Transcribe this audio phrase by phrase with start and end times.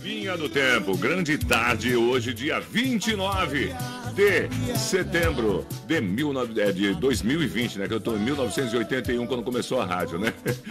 [0.00, 3.72] Linha do Tempo, grande tarde, hoje, dia 29
[4.14, 7.88] de setembro de, mil, é, de 2020, né?
[7.88, 10.32] Que eu estou em 1981 quando começou a rádio, né?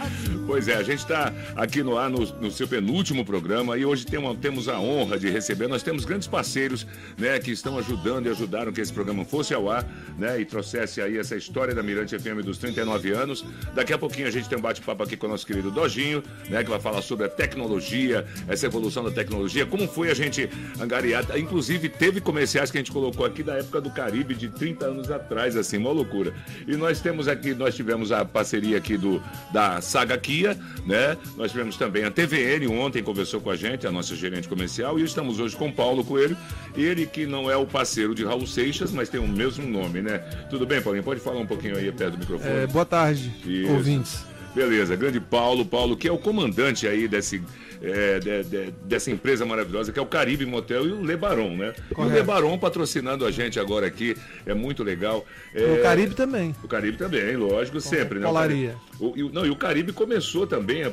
[0.44, 4.04] Pois é, a gente está aqui no ar no, no, seu penúltimo programa e hoje
[4.04, 5.68] tem uma, temos a honra de receber.
[5.68, 6.84] Nós temos grandes parceiros,
[7.16, 7.38] né?
[7.38, 9.86] Que estão ajudando e ajudaram que esse programa fosse ao ar,
[10.18, 10.40] né?
[10.40, 13.44] E trouxesse aí essa história da Mirante FM dos 39 anos.
[13.74, 16.62] Daqui a pouquinho a gente tem um bate-papo aqui com o nosso querido Dojinho, né?
[16.62, 20.48] Que vai falar sobre a tecnologia, essa evolução da tecnologia, como foi a gente
[20.80, 21.24] angariar.
[21.36, 25.10] Inclusive, teve comerciais que a gente colocou aqui da época do Caribe, de 30 anos
[25.10, 26.34] atrás, assim, uma loucura.
[26.66, 29.22] E nós temos aqui, nós tivemos a parceria aqui do,
[29.52, 31.16] da Saga Kia, né?
[31.36, 35.04] Nós tivemos também a TVN, ontem conversou com a gente, a nossa gerente comercial, e
[35.04, 36.36] estamos hoje com Paulo Coelho,
[36.76, 40.18] ele que não é o parceiro de Raul Seixas, mas tem o mesmo nome, né?
[40.50, 41.04] Tudo bem, Paulinho?
[41.04, 42.50] Pode falar um pouquinho aí perto do microfone?
[42.50, 43.72] É, boa tarde, Isso.
[43.72, 44.32] ouvintes.
[44.54, 47.42] Beleza, grande Paulo, Paulo, que é o comandante aí desse
[47.82, 51.74] é, de, de, dessa empresa maravilhosa que é o Caribe Motel e o Lebaron, né?
[51.92, 52.14] Correto.
[52.14, 54.16] E o Lebaron patrocinando a gente agora aqui,
[54.46, 55.26] é muito legal.
[55.54, 56.54] É, o Caribe também.
[56.62, 58.26] O Caribe também, lógico, sempre, né?
[58.26, 58.76] Polaria.
[59.00, 60.90] O, o, não, e o Caribe começou também, a, a,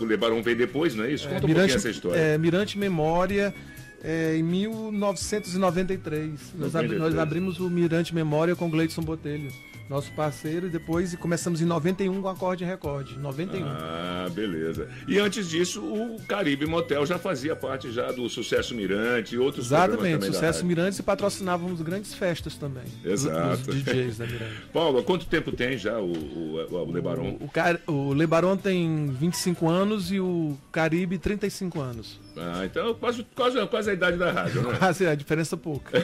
[0.00, 1.26] o Lebaron veio depois, não é isso?
[1.26, 2.18] É, Conta é, um Mirante, pouquinho essa história.
[2.18, 3.52] É, Mirante Memória.
[4.00, 9.50] É, em 1993, nós, ab, nós, abrimos o Mirante Memória com Gleidson Botelho
[9.88, 13.64] nosso parceiro, e depois começamos em 91 com Acorde Recorde, 91.
[13.66, 14.88] Ah, beleza.
[15.06, 19.66] E antes disso, o Caribe Motel já fazia parte já do Sucesso Mirante e outros
[19.66, 22.84] Exatamente, Sucesso Mirante e patrocinávamos grandes festas também.
[23.04, 23.70] Exato.
[23.70, 24.62] Os DJs da Mirante.
[24.72, 27.38] Paulo, quanto tempo tem já o, o, o Lebaron?
[27.40, 32.20] O, o, o Lebaron tem 25 anos e o Caribe 35 anos.
[32.40, 34.76] Ah, então quase, quase, quase a idade da rádio, né?
[34.78, 35.98] quase, a diferença é pouca.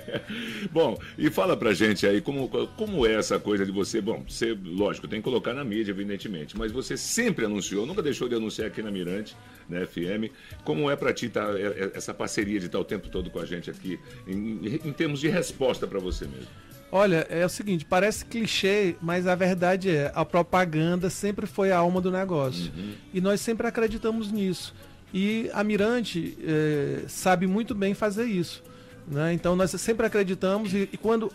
[0.72, 4.56] bom, e fala pra gente aí como, como é essa coisa de você, bom, você,
[4.64, 8.68] lógico, tem que colocar na mídia, evidentemente, mas você sempre anunciou, nunca deixou de anunciar
[8.68, 9.36] aqui na Mirante,
[9.68, 10.32] né, FM,
[10.64, 13.38] como é pra ti tá, é, é, essa parceria de estar o tempo todo com
[13.38, 16.48] a gente aqui, em, em termos de resposta para você mesmo?
[16.90, 21.76] Olha, é o seguinte, parece clichê, mas a verdade é, a propaganda sempre foi a
[21.76, 22.72] alma do negócio.
[22.74, 22.94] Uhum.
[23.12, 24.74] E nós sempre acreditamos nisso.
[25.12, 28.62] E a Mirante é, sabe muito bem fazer isso.
[29.06, 29.32] Né?
[29.32, 31.30] Então nós sempre acreditamos e, e, quando.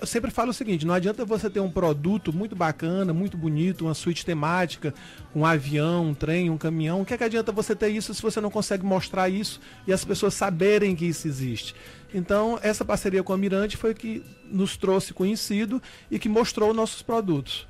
[0.00, 3.86] Eu sempre falo o seguinte: não adianta você ter um produto muito bacana, muito bonito,
[3.86, 4.94] uma suíte temática,
[5.34, 7.00] um avião, um trem, um caminhão.
[7.00, 9.92] O que, é que adianta você ter isso se você não consegue mostrar isso e
[9.92, 11.74] as pessoas saberem que isso existe?
[12.14, 17.02] Então, essa parceria com a Mirante foi que nos trouxe conhecido e que mostrou nossos
[17.02, 17.66] produtos.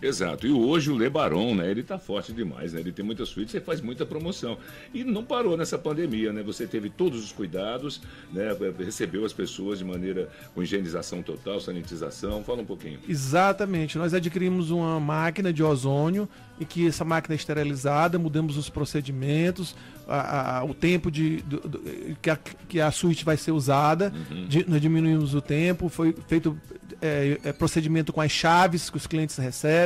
[0.00, 0.46] Exato.
[0.46, 1.70] E hoje o Lebaron, né?
[1.70, 2.80] Ele está forte demais, né?
[2.80, 4.58] Ele tem muitas suítes, e faz muita promoção.
[4.92, 6.42] E não parou nessa pandemia, né?
[6.42, 8.00] Você teve todos os cuidados,
[8.32, 8.56] né?
[8.78, 12.44] Recebeu as pessoas de maneira com higienização total, sanitização.
[12.44, 12.98] Fala um pouquinho.
[13.08, 13.98] Exatamente.
[13.98, 16.28] Nós adquirimos uma máquina de ozônio
[16.58, 19.74] e que essa máquina é esterilizada, mudamos os procedimentos,
[20.08, 21.80] a, a, o tempo de, do, do,
[22.22, 24.46] que, a, que a suíte vai ser usada, uhum.
[24.46, 26.56] de, nós diminuímos o tempo, foi feito
[27.00, 29.85] é, é, procedimento com as chaves que os clientes recebem,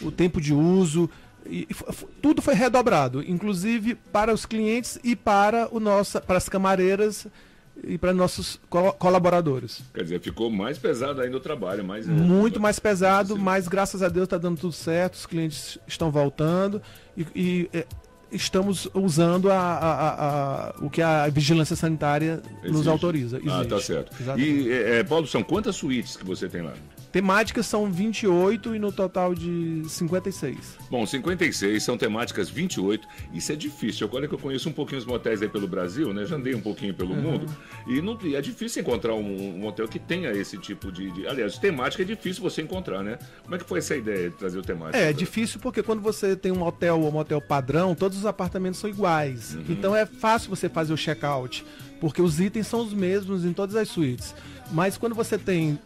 [0.00, 1.08] o tempo de uso,
[1.46, 1.66] e,
[2.20, 7.26] tudo foi redobrado, inclusive para os clientes e para, o nosso, para as camareiras
[7.82, 8.60] e para nossos
[8.98, 9.82] colaboradores.
[9.92, 14.02] Quer dizer, ficou mais pesado ainda o trabalho, mais é, muito mais pesado, mas graças
[14.02, 16.80] a Deus está dando tudo certo, os clientes estão voltando
[17.16, 17.86] e, e é,
[18.30, 22.72] estamos usando a, a, a, o que a vigilância sanitária Exige.
[22.72, 23.40] nos autoriza.
[23.48, 24.12] Ah, tá certo.
[24.20, 24.50] Exatamente.
[24.50, 26.74] E, é, é, Paulo, são quantas suítes que você tem lá?
[27.12, 30.78] Temáticas são 28 e no total de 56.
[30.90, 33.06] Bom, 56 são temáticas 28.
[33.34, 34.08] Isso é difícil.
[34.10, 36.24] Olha que eu conheço um pouquinho os motéis aí pelo Brasil, né?
[36.24, 37.20] Já andei um pouquinho pelo uhum.
[37.20, 37.46] mundo.
[37.86, 41.26] E, não, e é difícil encontrar um, um, hotel que tenha esse tipo de, de,
[41.26, 43.18] Aliás, temática é difícil você encontrar, né?
[43.42, 44.96] Como é que foi essa ideia de trazer o temático?
[44.96, 48.24] É, é difícil porque quando você tem um hotel ou um hotel padrão, todos os
[48.24, 49.54] apartamentos são iguais.
[49.54, 49.64] Uhum.
[49.68, 51.62] Então é fácil você fazer o check-out.
[52.00, 54.34] Porque os itens são os mesmos em todas as suítes.
[54.72, 55.78] Mas quando você tem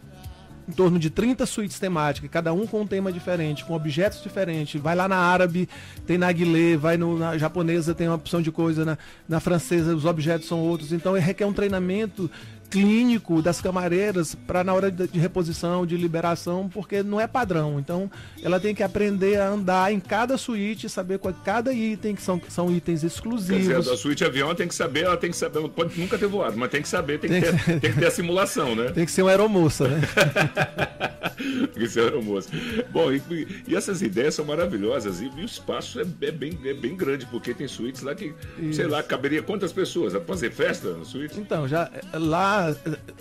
[0.67, 4.81] em torno de 30 suítes temáticas, cada um com um tema diferente, com objetos diferentes.
[4.81, 5.69] Vai lá na árabe,
[6.05, 8.97] tem na Aguilé, vai no, na japonesa, tem uma opção de coisa, na,
[9.29, 10.91] na francesa os objetos são outros.
[10.91, 12.29] Então requer um treinamento
[12.69, 17.79] clínico das camareiras para na hora de, de, reposição, de liberação, porque não é padrão.
[17.79, 18.09] Então,
[18.41, 22.41] ela tem que aprender a andar em cada suíte, saber qual cada item, que são,
[22.49, 23.67] são itens exclusivos.
[23.67, 26.17] Quer dizer, a suíte avião tem que saber, ela tem que saber, ela pode nunca
[26.17, 28.75] ter voado, mas tem que saber, tem, tem que, ter, tem que ter a simulação,
[28.75, 28.91] né?
[28.91, 30.01] Tem que ser uma aeromoça, né?
[31.73, 32.49] tem que ser uma aeromoça.
[32.91, 33.21] Bom, e,
[33.67, 37.25] e, essas ideias são maravilhosas e, e o espaço é, é, bem, é bem grande,
[37.27, 38.73] porque tem suítes lá que, Isso.
[38.73, 40.13] sei lá, caberia quantas pessoas?
[40.25, 41.39] Fazer festa na suíte?
[41.39, 42.75] Então, já lá lá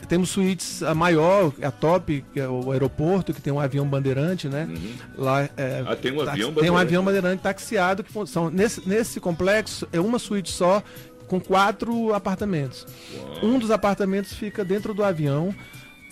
[0.09, 4.49] temos suítes a maior, a top, que é o aeroporto, que tem um avião bandeirante,
[4.49, 4.67] né?
[4.71, 4.95] Uhum.
[5.25, 6.81] Lá, é, Ah, tem um avião Tem um bandeirante.
[6.83, 10.83] avião bandeirante taxiado, que são, nesse, nesse complexo é uma suíte só,
[11.29, 12.87] com quatro apartamentos.
[13.43, 15.53] Um dos apartamentos fica dentro do avião,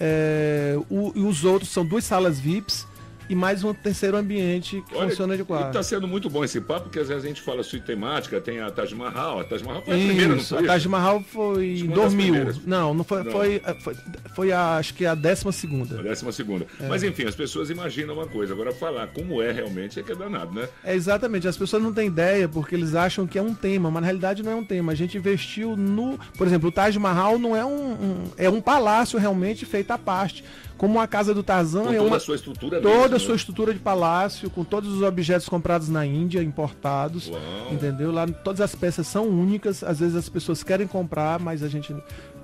[0.00, 2.86] é, o- e os outros são duas salas VIPs
[3.28, 5.72] e mais um terceiro ambiente que Olha, funciona de E quatro.
[5.72, 8.60] tá sendo muito bom esse papo, porque às vezes a gente fala suíte temática, tem
[8.60, 9.40] a Taj Mahal.
[9.40, 10.64] A Taj Mahal foi a primeira, não foi?
[10.64, 12.24] a Taj Mahal foi em Uma das 2000.
[12.26, 12.64] primeiras.
[12.66, 13.32] Não, não foi, Não.
[13.32, 13.96] Foi, foi,
[14.34, 15.98] foi a, acho que a décima segunda.
[16.00, 16.66] A décima segunda.
[16.80, 16.88] É.
[16.88, 18.52] Mas enfim, as pessoas imaginam uma coisa.
[18.52, 20.68] Agora falar como é realmente é que é danado, né?
[20.82, 24.00] É exatamente, as pessoas não têm ideia porque eles acham que é um tema, mas
[24.02, 24.92] na realidade não é um tema.
[24.92, 26.18] A gente investiu no.
[26.36, 27.92] Por exemplo, o Taj Mahal não é um.
[27.92, 30.44] um- é um palácio realmente feito à parte.
[30.84, 32.16] Como a casa do Tarzan Com é toda uma.
[32.16, 33.36] a sua estrutura Toda mesmo, a sua né?
[33.36, 37.28] estrutura de palácio, com todos os objetos comprados na Índia, importados.
[37.28, 37.40] Uau.
[37.72, 38.12] Entendeu?
[38.12, 39.82] Lá todas as peças são únicas.
[39.82, 41.94] Às vezes as pessoas querem comprar, mas a gente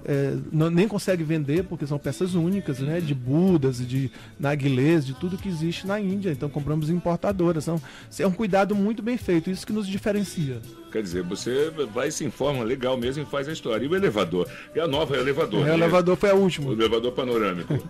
[0.07, 3.01] é, não- nem consegue vender porque são peças únicas, né?
[3.01, 6.31] De Budas, de narguilés, de tudo que existe na Índia.
[6.31, 7.65] Então compramos importadoras.
[7.65, 7.79] São,
[8.19, 9.51] é um cuidado muito bem feito.
[9.51, 10.63] Isso que nos diferencia.
[10.91, 13.85] Quer dizer, você vai se informa legal mesmo e faz a história.
[13.85, 14.49] E o elevador?
[14.75, 15.61] É a nova elevador.
[15.61, 15.75] O né?
[15.75, 16.73] elevador foi a O última.
[16.73, 17.79] elevador panorâmico.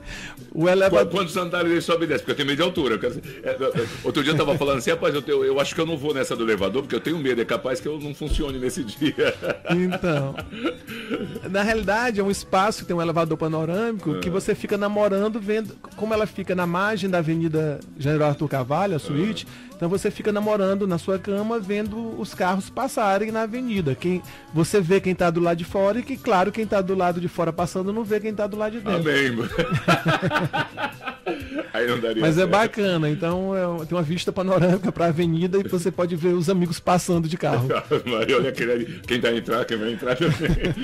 [0.52, 1.06] O elevador.
[1.10, 2.20] Quantos andares ele sobe e desce?
[2.24, 2.98] Porque eu tenho medo de altura.
[2.98, 5.80] Quero- é, é, Outro dia eu tava falando assim, rapaz, eu, tenho- eu acho que
[5.80, 8.12] eu não vou nessa do elevador, porque eu tenho medo, é capaz que eu não
[8.14, 9.34] funcione nesse dia.
[9.70, 10.34] Então,
[11.50, 15.74] na realidade é um espaço que tem um elevador panorâmico que você fica namorando, vendo
[15.96, 19.46] como ela fica na margem da Avenida General Arthur Carvalho, a suíte.
[19.80, 23.94] Então você fica namorando na sua cama, vendo os carros passarem na avenida.
[23.94, 24.20] Quem
[24.52, 27.18] você vê quem tá do lado de fora e que claro quem tá do lado
[27.18, 29.10] de fora passando não vê quem tá do lado de dentro.
[29.10, 29.38] Amém.
[31.72, 32.50] Aí não daria Mas é certo.
[32.50, 36.34] bacana, então é um- tem uma vista panorâmica para a avenida e você pode ver
[36.34, 37.68] os amigos passando de carro.
[38.04, 38.52] Mas olha
[39.06, 40.34] quem tá entrar, quem vai entrar também.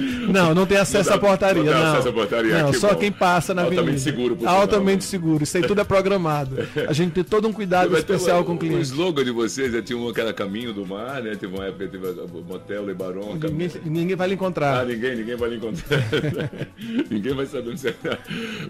[0.32, 1.93] Não, não tem acesso Não à dá- portaria, não não.
[1.93, 2.96] acesso à portaria, Não, que só bom.
[2.96, 4.02] quem passa na Altamente avenida.
[4.02, 4.60] seguro, por sinal.
[4.60, 5.43] Altamente seguro.
[5.44, 6.56] Isso aí tudo é programado.
[6.88, 8.85] A gente tem todo um cuidado especial o- com O cliente.
[8.86, 11.34] Slogan de vocês é, tinha um que era Caminho do Mar, né?
[11.36, 12.06] Teve uma época teve
[12.48, 13.34] Motel Lebaron.
[13.34, 14.86] Ninguém, Cam- ninguém vai lhe Ah, encontrar.
[14.86, 15.98] ninguém, ninguém vai lhe encontrar.
[17.10, 18.18] ninguém vai saber onde você está.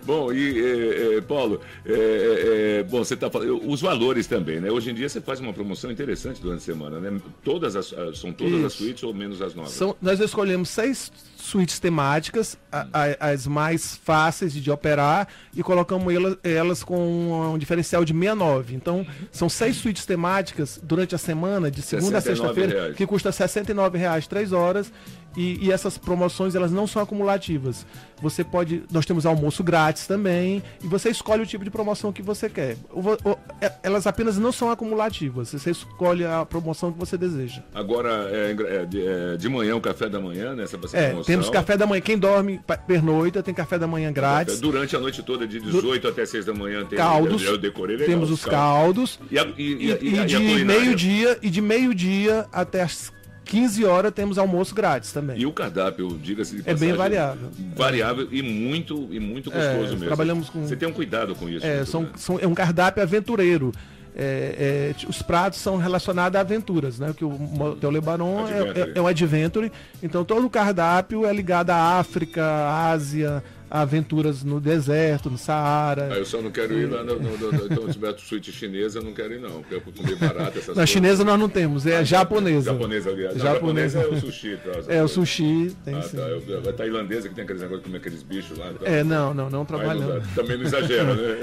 [0.04, 3.60] Bom, e eh, eh, Paulo, eh, eh, eh, bom, você está falando.
[3.68, 4.70] Os valores também, né?
[4.70, 7.20] Hoje em dia você faz uma promoção interessante durante a semana, né?
[7.44, 8.82] Todas as, ah, são todas as Isso.
[8.84, 9.72] suítes ou menos as novas?
[9.72, 16.12] São, nós escolhemos seis suítes temáticas, a- a- as mais fáceis de operar, e colocamos
[16.12, 18.74] elas, elas com um diferencial de 69.
[18.74, 23.32] Então, são seis suítes temáticas durante a semana, de segunda a 69 sexta-feira, que custa
[23.32, 24.90] 69 reais, três horas.
[25.36, 27.84] E, e essas promoções elas não são acumulativas.
[28.22, 28.82] Você pode.
[28.90, 30.62] Nós temos almoço grátis também.
[30.82, 32.76] E você escolhe o tipo de promoção que você quer.
[32.90, 35.52] O vo- o- é- elas apenas não são acumulativas.
[35.52, 37.62] Você escolhe a promoção que você deseja.
[37.74, 41.24] Agora, é, é, de, é, de manhã, o café da manhã, nessa essa É, promoção.
[41.26, 42.00] temos café da manhã.
[42.00, 44.58] Quem dorme pernoita tem café da manhã grátis.
[44.60, 47.42] Durante a noite toda, de 18 até 6 da manhã, tem Caldos.
[47.42, 49.18] eu decorei legal, Temos os caldos.
[49.30, 53.12] E, a, e, de meio-dia e de meio-dia até as
[53.46, 55.38] 15 horas temos almoço grátis também.
[55.38, 57.48] E o cardápio, diga-se de É bem variável.
[57.76, 60.06] Variável e muito, e muito É, gostoso mesmo.
[60.06, 61.64] trabalhamos com- Você tem um cuidado com isso.
[61.64, 62.08] É, são, né?
[62.16, 63.72] são- é um cardápio aventureiro.
[64.18, 67.14] É, é, os pratos são relacionados a aventuras, né?
[67.16, 69.70] Que o Motel Lebaron é, é, é um adventure.
[70.02, 76.08] Então todo o cardápio é ligado à África, à Ásia, aventuras no deserto, no Saara.
[76.12, 78.98] Ah, eu só não quero ir lá no, no, no, então, se tiver suíte chinesa,
[78.98, 81.86] eu não quero ir não, porque eu comer barato essas Na chinesa nós não temos,
[81.86, 82.72] é japonesa.
[82.72, 83.36] Japonesa, aliás.
[83.36, 84.00] Não, Japonesa.
[84.00, 84.56] é o sushi.
[84.64, 86.16] Tá, É, o sushi tem Ah, sim.
[86.16, 86.22] tá.
[86.22, 88.70] Eu, a tailandesa que tem aqueles negócios de comer aqueles bichos lá.
[88.70, 91.36] Então, É, não, não, não não dá, também não exagera, né?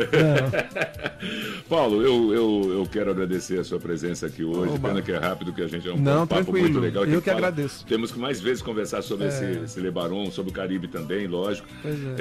[1.70, 4.74] Paulo, eu, eu, eu quero agradecer a sua presença aqui hoje.
[4.74, 4.90] Oba.
[4.90, 6.64] Pena que é rápido, que a gente é um Não, papo tranquilo.
[6.70, 7.06] muito legal.
[7.06, 7.86] Eu que fala- agradeço.
[7.86, 11.68] Temos que mais vezes conversar sobre esse, esse Lebaron, sobre o Caribe também, lógico.
[11.82, 12.13] Pois É,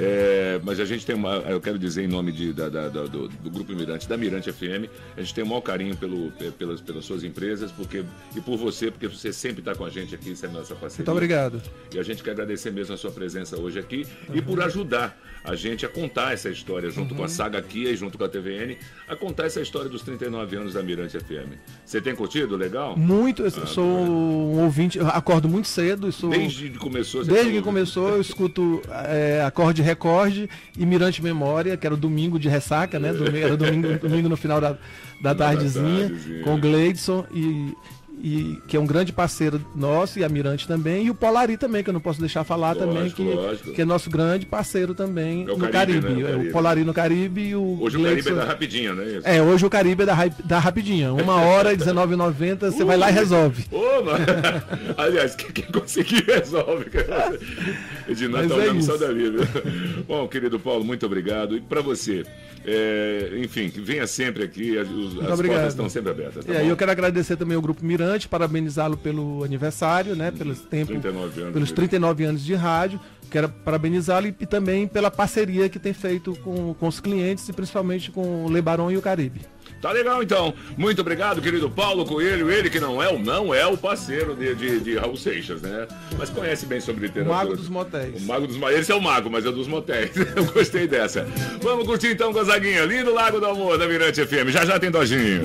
[0.63, 1.35] mas a gente tem uma.
[1.37, 4.51] Eu quero dizer em nome de, da, da- da- do, do Grupo Mirante, da Mirante
[4.51, 8.03] FM, a gente tem o maior carinho pelo, pe- pelas, pelas suas empresas porque,
[8.35, 11.05] e por você, porque você sempre está com a gente aqui, isso é nossa parceria.
[11.05, 11.61] Muito obrigado.
[11.93, 15.55] E a gente quer agradecer mesmo a sua presença hoje aqui e por ajudar a
[15.55, 18.77] gente a contar essa história junto com a Saga Kia e junto com a TVN,
[19.09, 21.57] a contar essa história dos 39 anos da Mirante FM.
[21.85, 22.55] Você tem curtido?
[22.55, 22.95] Legal?
[22.97, 27.61] Muito, eu sou um ouvinte, eu acordo muito cedo, sou Desde que começou, Desde que
[27.61, 32.99] começou, eu escuto é, Acorde Recorde e Mirante Memória, que era o domingo de ressaca,
[32.99, 33.13] né?
[33.13, 34.77] Domingo, era domingo, domingo no final da,
[35.21, 36.43] da tardezinha, tardezinha.
[36.43, 37.25] com o Gleidson.
[37.33, 37.73] E,
[38.21, 41.83] e, que é um grande parceiro nosso, e a Mirante também, e o Polari também,
[41.83, 43.71] que eu não posso deixar falar lógico, também, que, lógico.
[43.73, 46.01] que é nosso grande parceiro também é no Caribe.
[46.01, 46.07] Caribe.
[46.07, 46.13] Né?
[46.13, 46.47] O, Caribe.
[46.47, 47.79] o Polari no Caribe e o.
[47.81, 48.11] Hoje Gleison...
[48.11, 49.21] o Caribe é da Rapidinha, né?
[49.23, 51.13] É, hoje o Caribe é da, da Rapidinha.
[51.13, 53.65] Uma hora, R$19,90, você uh, vai lá e resolve.
[53.71, 53.81] Oh,
[55.01, 56.85] Aliás, quem conseguir resolve.
[58.07, 59.47] Edinaldo tá olhando só da vida.
[60.07, 61.57] Bom, querido Paulo, muito obrigado.
[61.57, 62.23] E para você,
[62.65, 66.45] é, enfim, venha sempre aqui, as, as portas estão sempre abertas.
[66.45, 70.31] Tá é, eu quero agradecer também ao Grupo Mirante, parabenizá-lo pelo aniversário, né?
[70.31, 72.99] Pelos tempo, 39 anos pelos 39 anos de rádio.
[73.29, 77.53] Quero parabenizá-lo e, e, também pela parceria que tem feito com, com os clientes e
[77.53, 79.41] principalmente com o Lebaron e o Caribe.
[79.81, 80.53] Tá legal então.
[80.77, 82.49] Muito obrigado, querido Paulo Coelho.
[82.49, 85.87] Ele que não é o não é o parceiro de, de, de Raul Seixas, né?
[86.17, 87.35] Mas conhece bem sobre literatura.
[87.35, 88.23] O mago dos motéis.
[88.23, 90.11] O mago dos Esse é o mago, mas é dos motéis.
[90.35, 91.27] Eu gostei dessa.
[91.61, 92.85] Vamos curtir então, Gonzaguinha.
[92.85, 94.49] Lindo Lago do Amor da Mirante FM.
[94.49, 95.41] Já já tem dojinho.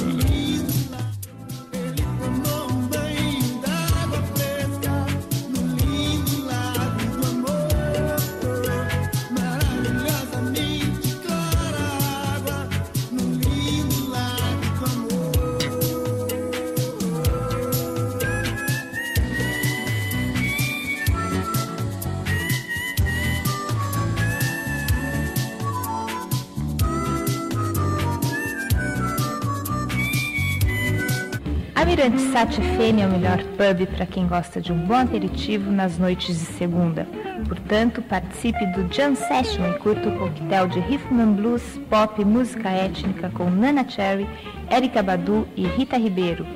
[32.08, 35.98] Mirante Sat FM é o melhor pub para quem gosta de um bom aperitivo nas
[35.98, 37.06] noites de segunda.
[37.46, 42.70] Portanto, participe do Jam Session e curta o coquetel de and Blues, pop e música
[42.70, 44.26] étnica com Nana Cherry,
[44.70, 46.46] Erika Badu e Rita Ribeiro.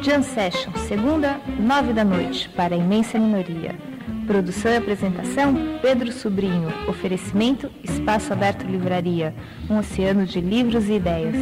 [0.00, 3.74] Jam Session, segunda, nove da noite, para a imensa minoria.
[4.28, 6.68] Produção e apresentação, Pedro Sobrinho.
[6.86, 9.34] Oferecimento, Espaço Aberto Livraria.
[9.68, 11.34] Um oceano de livros e ideias.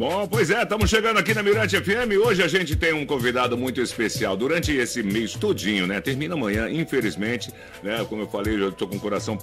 [0.00, 2.24] Bom, pois é, estamos chegando aqui na Mirante FM.
[2.24, 4.34] Hoje a gente tem um convidado muito especial.
[4.34, 6.00] Durante esse mês todinho, né?
[6.00, 7.52] Termina amanhã, infelizmente,
[7.82, 8.02] né?
[8.08, 9.36] Como eu falei, eu tô com o coração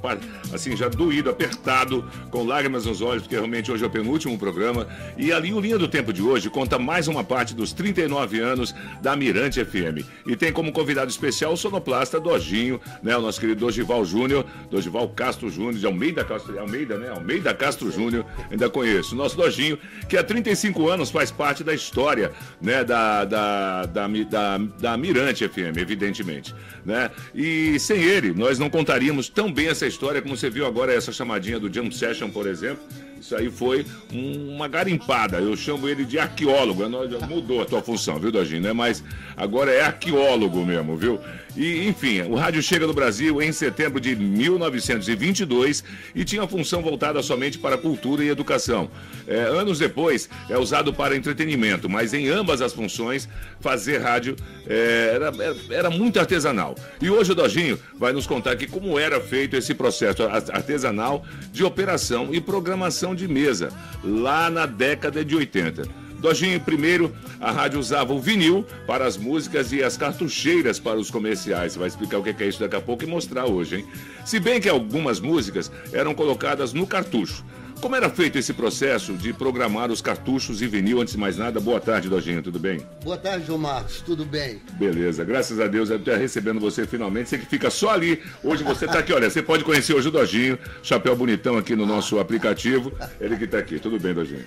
[0.52, 4.88] assim já doído, apertado, com lágrimas nos olhos, porque realmente hoje é o penúltimo programa.
[5.16, 8.74] E ali o Linha do Tempo de hoje conta mais uma parte dos 39 anos
[9.00, 10.08] da Mirante FM.
[10.26, 13.16] E tem como convidado especial o sonoplasta Dojinho, né?
[13.16, 17.10] O nosso querido Dogival Júnior, Dogival Castro Júnior, de Almeida Castro, Almeida, né?
[17.10, 19.14] Almeida Castro Júnior, ainda conheço.
[19.14, 19.78] O nosso Dojinho,
[20.10, 24.98] que há 30 35 anos faz parte da história né, da, da, da, da, da
[24.98, 26.56] Mirante FM, evidentemente.
[26.86, 27.12] Né?
[27.36, 31.12] E sem ele, nós não contaríamos tão bem essa história como você viu agora essa
[31.12, 32.82] chamadinha do Jam Session, por exemplo.
[33.20, 35.38] Isso aí foi um, uma garimpada.
[35.38, 36.84] Eu chamo ele de arqueólogo.
[37.28, 38.62] Mudou a tua função, viu, Dojinho?
[38.62, 39.04] Não é mais.
[39.36, 41.20] Agora é arqueólogo mesmo, viu?
[41.56, 47.22] E, enfim, o rádio chega no Brasil em setembro de 1922 e tinha função voltada
[47.24, 48.90] somente para cultura e educação.
[49.28, 53.28] É, anos depois, é usado para entretenimento, mas em ambas as funções,
[53.60, 54.36] fazer rádio
[54.68, 55.32] é, era,
[55.70, 56.76] era, muito artesanal.
[57.02, 61.64] E hoje o Dojinho vai nos contar aqui como era feito esse processo artesanal de
[61.64, 63.70] operação e programação de mesa,
[64.04, 66.07] lá na década de 80.
[66.20, 71.12] Dojinho, primeiro, a rádio usava o vinil para as músicas e as cartucheiras para os
[71.12, 71.76] comerciais.
[71.76, 73.88] Vai explicar o que é isso daqui a pouco e mostrar hoje, hein?
[74.26, 77.46] Se bem que algumas músicas eram colocadas no cartucho.
[77.80, 81.00] Como era feito esse processo de programar os cartuchos e vinil?
[81.00, 82.82] Antes de mais nada, boa tarde, Dojinho, tudo bem?
[83.04, 84.60] Boa tarde, João Marcos, tudo bem?
[84.74, 87.30] Beleza, graças a Deus, eu estou recebendo você finalmente.
[87.30, 88.24] Você que fica só ali.
[88.44, 91.86] Hoje você está aqui, olha, você pode conhecer hoje o Dojinho, chapéu bonitão aqui no
[91.86, 92.92] nosso aplicativo.
[93.22, 93.78] Ele que está aqui.
[93.78, 94.44] Tudo bem, Dojinho?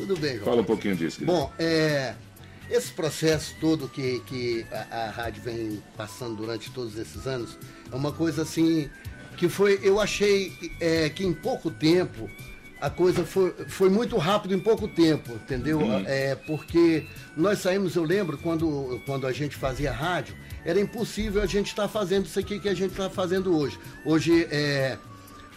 [0.00, 0.44] Tudo bem, João.
[0.44, 1.24] Fala um pouquinho disso.
[1.24, 2.14] Bom, é,
[2.70, 7.58] esse processo todo que, que a, a rádio vem passando durante todos esses anos
[7.92, 8.88] é uma coisa assim
[9.36, 12.28] que foi, eu achei é, que em pouco tempo
[12.80, 15.78] a coisa foi, foi muito rápido em pouco tempo, entendeu?
[15.78, 16.04] Uhum.
[16.06, 21.46] É, porque nós saímos, eu lembro, quando, quando a gente fazia rádio, era impossível a
[21.46, 23.78] gente estar tá fazendo isso aqui que a gente está fazendo hoje.
[24.04, 24.96] Hoje é,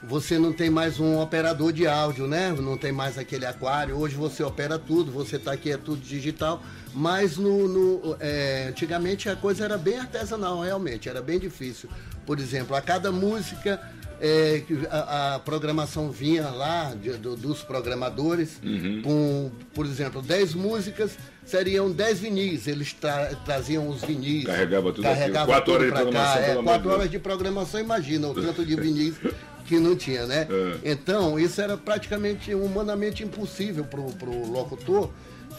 [0.08, 2.52] você não tem mais um operador de áudio, né?
[2.52, 3.98] Não tem mais aquele aquário.
[3.98, 6.62] Hoje você opera tudo, você está aqui, é tudo digital.
[6.94, 11.90] Mas no, no é, antigamente a coisa era bem artesanal, realmente, era bem difícil.
[12.26, 13.80] Por exemplo, a cada música
[14.22, 19.02] é, a, a, programação vinha lá de, do, dos programadores uhum.
[19.04, 22.68] com, por exemplo, 10 músicas, seriam 10 vinis.
[22.68, 24.46] Eles tra traziam os vinis.
[24.46, 26.42] Carregava tudo carregava 4 horas de programação.
[26.42, 26.48] Cá.
[26.48, 29.16] É, 4 horas de programação, imagina, o tanto de vinis
[29.66, 30.48] que não tinha, né?
[30.84, 30.92] É.
[30.92, 35.10] Então, isso era praticamente humanamente impossível para o locutor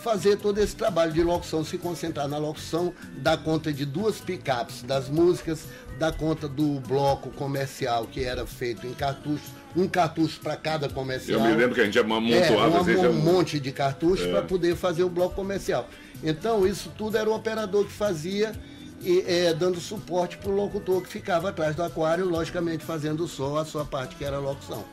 [0.03, 4.83] fazer todo esse trabalho de locução, se concentrar na locução, dar conta de duas picapes
[4.83, 5.65] das músicas,
[5.99, 11.41] dar conta do bloco comercial que era feito em cartuchos, um cartucho para cada comercial.
[11.41, 14.27] Eu me lembro que a gente amontoava é, às vezes, um é- monte de cartuchos
[14.27, 14.31] É.
[14.31, 15.89] para poder fazer o bloco comercial.
[16.23, 18.53] Então, isso tudo era o operador que fazia,
[19.01, 23.59] e, é, dando suporte para o locutor que ficava atrás do aquário, logicamente fazendo só
[23.59, 24.85] a sua parte, que era a locução.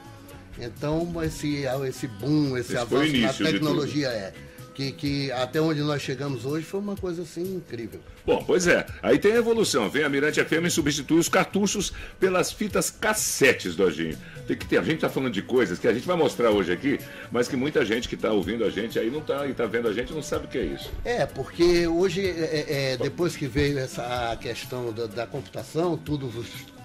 [0.60, 4.34] Então, esse, esse boom, esse, Esse avanço na tecnologia é.
[4.74, 8.00] Que, que até onde nós chegamos hoje foi uma coisa assim incrível.
[8.26, 8.86] Bom, pois é.
[9.02, 9.90] Aí tem a evolução.
[9.90, 14.18] Vem a Mirante FM e substitui os cartuchos pelas fitas cassetes, Dojinho.
[14.48, 14.78] Tem que ter.
[14.78, 17.00] A gente tá falando de coisas que a gente vai mostrar hoje aqui,
[17.32, 19.88] mas que muita gente que tá ouvindo a gente aí não tá e tá vendo
[19.88, 20.92] a gente não sabe o que é isso.
[21.04, 26.32] É, porque hoje, é, é, depois que veio essa questão da, da computação, tudo,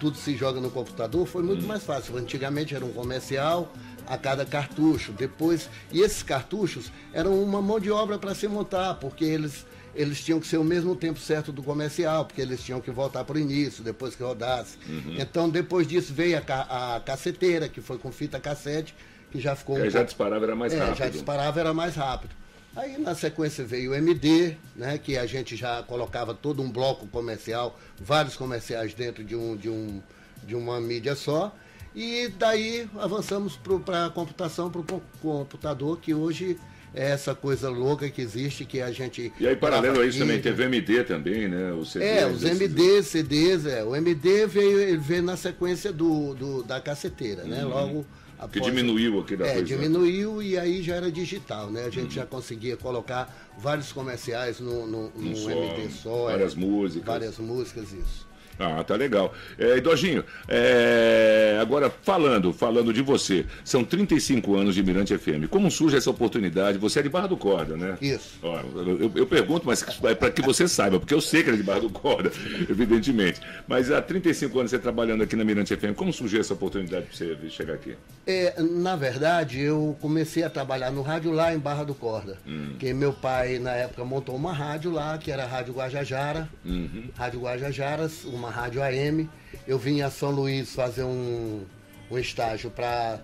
[0.00, 2.16] tudo se joga no computador, foi muito mais fácil.
[2.16, 3.72] Antigamente era um comercial
[4.06, 5.12] a cada cartucho.
[5.12, 10.22] Depois, e esses cartuchos eram uma mão de obra para se montar, porque eles, eles
[10.24, 13.36] tinham que ser o mesmo tempo certo do comercial, porque eles tinham que voltar para
[13.36, 14.76] o início, depois que rodasse.
[15.18, 18.94] Então, depois disso veio a, ca- a caceteira, que foi com fita cassete,
[19.32, 20.96] que já ficou um já disparava, era mais é, rápido.
[20.98, 22.34] já disparava, era mais rápido.
[22.76, 27.06] Aí na sequência veio o MD, né, que a gente já colocava todo um bloco
[27.08, 30.00] comercial, vários comerciais dentro de, um, de, um,
[30.44, 31.54] de uma mídia só.
[31.96, 36.58] E daí avançamos para a computação, para o computador, que hoje
[36.94, 39.32] é essa coisa louca que existe, que a gente.
[39.40, 40.50] E aí, paralelo a isso também, vídeo.
[40.54, 41.72] teve MD também, né?
[41.72, 43.82] Os CDs, É, os MD, CDs, é.
[43.82, 47.64] O MD veio, ele veio na sequência do, do- da caceteira, né?
[47.64, 48.04] Logo Uhum.
[48.50, 49.74] Que após- diminuiu aqui da É, coisa.
[49.76, 49.82] né?
[49.82, 51.86] diminuiu e aí já era digital, né?
[51.86, 56.28] A gente já conseguia colocar vários comerciais no, no, no Um só, MD só.
[56.28, 56.32] é.
[56.32, 57.06] várias músicas.
[57.06, 58.25] Várias músicas, isso.
[58.58, 59.34] Ah, tá legal.
[59.58, 65.48] É, Dojinho, é, agora falando, falando de você, são 35 anos de Mirante FM.
[65.50, 66.78] Como surge essa oportunidade?
[66.78, 67.96] Você é de Barra do Corda, né?
[68.00, 68.38] Isso.
[68.42, 71.56] Ó, eu, eu pergunto, mas é para que você saiba, porque eu sei que ele
[71.56, 72.30] é de Barra do Corda,
[72.68, 73.40] evidentemente.
[73.66, 77.16] Mas há 35 anos você trabalhando aqui na Mirante FM, como surgiu essa oportunidade para
[77.16, 77.96] você chegar aqui?
[78.26, 82.38] É, na verdade, eu comecei a trabalhar no rádio lá em Barra do Corda.
[82.78, 86.48] Que meu pai, na época, montou uma rádio lá, que era a Rádio Guajajara.
[87.16, 89.28] Rádio Guajajaras, uma rádio AM.
[89.66, 91.64] Eu vim a São Luís fazer um,
[92.10, 93.20] um estágio para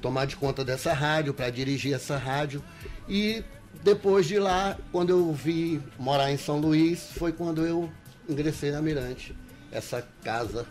[0.00, 2.62] tomar de conta dessa rádio, para dirigir essa rádio.
[3.08, 3.42] E
[3.82, 7.90] depois de lá, quando eu vi morar em São Luís, foi quando eu
[8.28, 9.34] ingressei na Mirante.
[9.70, 10.66] Essa casa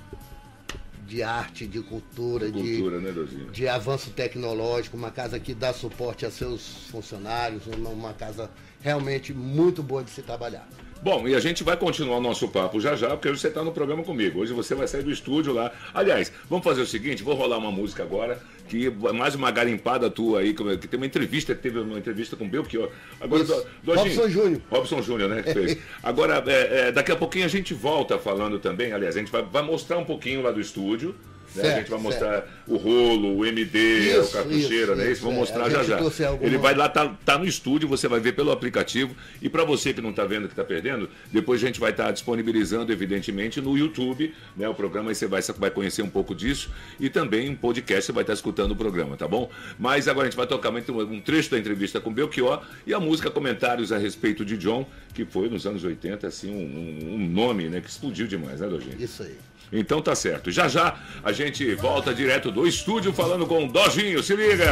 [1.05, 3.51] de arte, de cultura, de, Cultura, né, Dojinho?
[3.51, 8.49] de avanço tecnológico, uma casa que dá suporte a seus funcionários, uma, uma casa
[8.81, 10.67] realmente muito boa de se trabalhar.
[11.05, 13.63] Bom, e a gente vai continuar o nosso papo já já, porque hoje você está
[13.63, 14.39] no programa comigo.
[14.39, 15.71] Hoje você vai sair do estúdio lá.
[15.93, 20.39] Aliás, vamos fazer o seguinte: vou rolar uma música agora, que mais uma garimpada tua
[20.39, 22.89] aí, que tem uma entrevista, teve uma entrevista com o Belchior.
[23.21, 23.43] Agora.
[23.43, 24.61] Do- Dojinho- Robson Júnior.
[24.71, 25.43] Robson Júnior, né?
[26.01, 28.91] Agora, é, é, daqui a pouquinho a gente volta falando também.
[28.91, 31.13] Aliás, a gente vai, vai mostrar um pouquinho lá do estúdio.
[31.55, 31.61] Né?
[31.61, 33.77] a Certo, gente vai mostrar o rolo, o MD,
[34.17, 35.03] o Isso, cartucheira, isso, né?
[35.03, 35.39] Isso, isso, vamos é.
[35.39, 35.97] mostrar A já já.
[36.27, 39.15] alguma- Ele vai lá, tá, tá no estúdio, você vai ver pelo aplicativo.
[39.41, 42.11] E para você que não está vendo, que está perdendo, depois a gente vai estar
[42.11, 44.67] disponibilizando, evidentemente, no YouTube, né?
[44.67, 46.69] O programa aí você vai, você vai conhecer um pouco disso.
[46.99, 49.49] E também em podcast você vai estar escutando o programa, tá bom?
[49.79, 53.29] Mas agora a gente vai tocar um trecho da entrevista com Belchior e a música
[53.29, 57.69] Comentários a respeito de John, que foi nos anos 80, assim, um, um- um nome,
[57.69, 57.79] né?
[57.81, 58.95] Que explodiu demais, né, Dojinho?
[58.99, 59.35] Isso aí.
[59.71, 60.51] Então tá certo.
[60.51, 64.21] Já já a gente volta direto do estúdio falando com o Dojinho.
[64.23, 64.65] Se liga!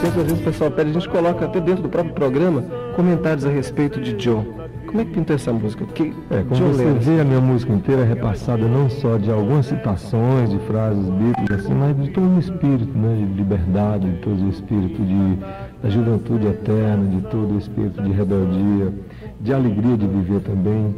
[0.00, 2.62] Sempre às vezes o pessoal pede, a gente coloca até dentro do próprio programa
[2.96, 4.64] comentários a respeito de John.
[4.86, 5.84] Como é que pintou essa música?
[5.84, 9.28] Porque É, como John você vê, a minha música inteira é repassada não só de
[9.28, 14.18] algumas citações, de frases bíblicas, assim, mas de todo o espírito, né, de liberdade, de
[14.18, 15.38] todo o espírito de,
[15.82, 18.92] da juventude eterna, de todo o espírito de rebeldia,
[19.40, 20.94] de alegria de viver também,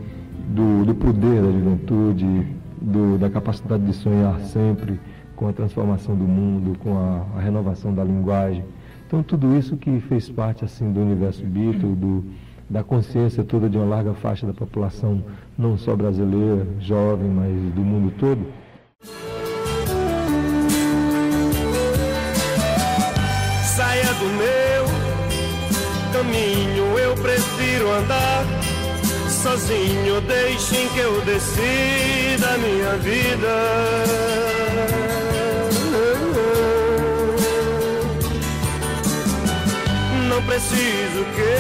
[0.49, 2.47] do, do poder da juventude,
[2.81, 5.01] do, da capacidade de sonhar sempre
[5.35, 8.65] com a transformação do mundo, com a, a renovação da linguagem.
[9.07, 12.25] Então tudo isso que fez parte assim do universo Beatle, do,
[12.69, 15.23] da consciência toda de uma larga faixa da população,
[15.57, 18.47] não só brasileira, jovem, mas do mundo todo.
[23.63, 24.87] Saia do meu
[26.13, 28.66] caminho, eu prefiro andar
[29.47, 30.21] sozinho.
[30.23, 33.55] Deixem que eu decida minha vida.
[40.29, 41.55] Não preciso que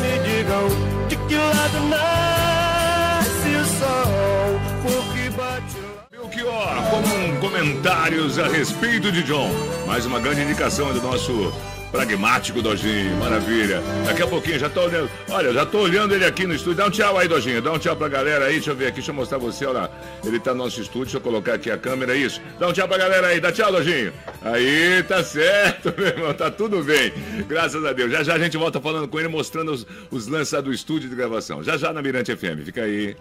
[0.00, 0.68] me digam
[1.08, 5.76] de que lado nasce o sol, porque bate.
[6.10, 9.50] Belchior, com comentários a respeito de John.
[9.86, 11.52] Mais uma grande indicação do nosso
[11.90, 13.82] Pragmático, Dojinho, maravilha.
[14.06, 15.10] Daqui a pouquinho, já tô olhando.
[15.28, 16.76] Olha, já tô olhando ele aqui no estúdio.
[16.76, 17.60] Dá um tchau aí, Dojinho.
[17.60, 18.54] Dá um tchau pra galera aí.
[18.54, 19.66] Deixa eu ver aqui, deixa eu mostrar você.
[19.66, 19.90] Olha lá.
[20.24, 21.06] Ele tá no nosso estúdio.
[21.06, 22.16] Deixa eu colocar aqui a câmera.
[22.16, 22.40] Isso.
[22.60, 23.40] Dá um tchau pra galera aí.
[23.40, 24.12] Dá tchau, Dojinho.
[24.42, 26.32] Aí, tá certo, meu irmão.
[26.32, 27.12] Tá tudo bem.
[27.48, 28.12] Graças a Deus.
[28.12, 31.16] Já já a gente volta falando com ele, mostrando os, os lances do estúdio de
[31.16, 31.62] gravação.
[31.62, 32.64] Já já na Mirante FM.
[32.64, 33.16] Fica aí.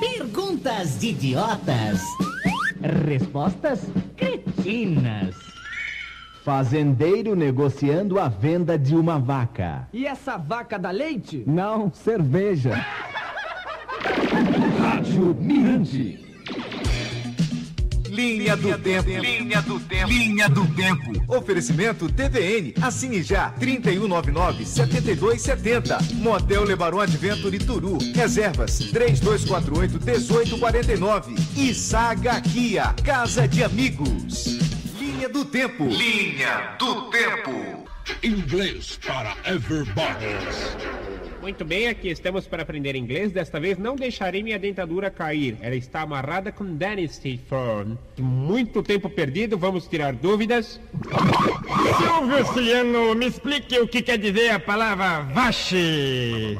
[0.00, 2.00] Perguntas de idiotas.
[3.06, 3.80] Respostas
[4.16, 5.51] cretinas.
[6.44, 9.86] Fazendeiro negociando a venda de uma vaca.
[9.92, 11.44] E essa vaca dá leite?
[11.46, 12.84] Não, cerveja.
[14.80, 16.18] Rádio Mirante.
[18.08, 19.08] Linha do Tempo.
[19.08, 20.08] Linha do Tempo.
[20.08, 21.12] Linha do Tempo.
[21.28, 22.74] Oferecimento TVN.
[22.82, 23.54] Assine já.
[23.60, 26.12] 3199-7270.
[26.14, 27.98] Motel Lebaron Adventure Turu.
[28.14, 31.38] Reservas 3248-1849.
[31.56, 32.92] E Saga Kia.
[33.04, 34.60] Casa de Amigos.
[35.22, 35.84] Linha do Tempo.
[35.84, 37.84] Linha do Tempo.
[38.24, 40.26] Inglês para everybody.
[41.40, 43.30] Muito bem, aqui estamos para aprender inglês.
[43.30, 45.56] Desta vez não deixarei minha dentadura cair.
[45.60, 47.96] Ela está amarrada com Dentist Firm.
[48.18, 50.80] Muito tempo perdido, vamos tirar dúvidas.
[51.98, 56.58] Silvio Ciano, me explique o que quer dizer a palavra vache.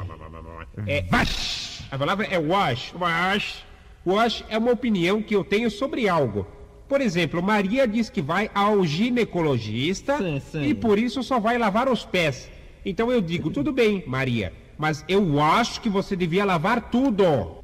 [0.87, 1.83] É wash.
[1.91, 2.93] A palavra é wash.
[2.97, 3.65] Wash.
[4.05, 6.47] Wash é uma opinião que eu tenho sobre algo.
[6.93, 10.61] Por exemplo, Maria diz que vai ao ginecologista Sim, sim.
[10.61, 12.51] e por isso só vai lavar os pés.
[12.85, 17.63] Então eu digo, tudo bem, Maria, mas eu acho que você devia lavar tudo.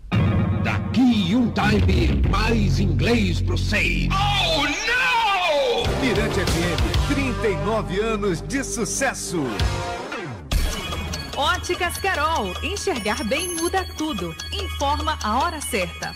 [0.64, 4.10] Daqui um time, mais inglês pro seis.
[4.12, 6.02] Oh, não!
[6.02, 9.44] Mirante FM, 39 anos de sucesso.
[11.38, 12.52] Óticas Carol.
[12.64, 14.36] Enxergar bem muda tudo.
[14.52, 16.16] Informa a hora certa.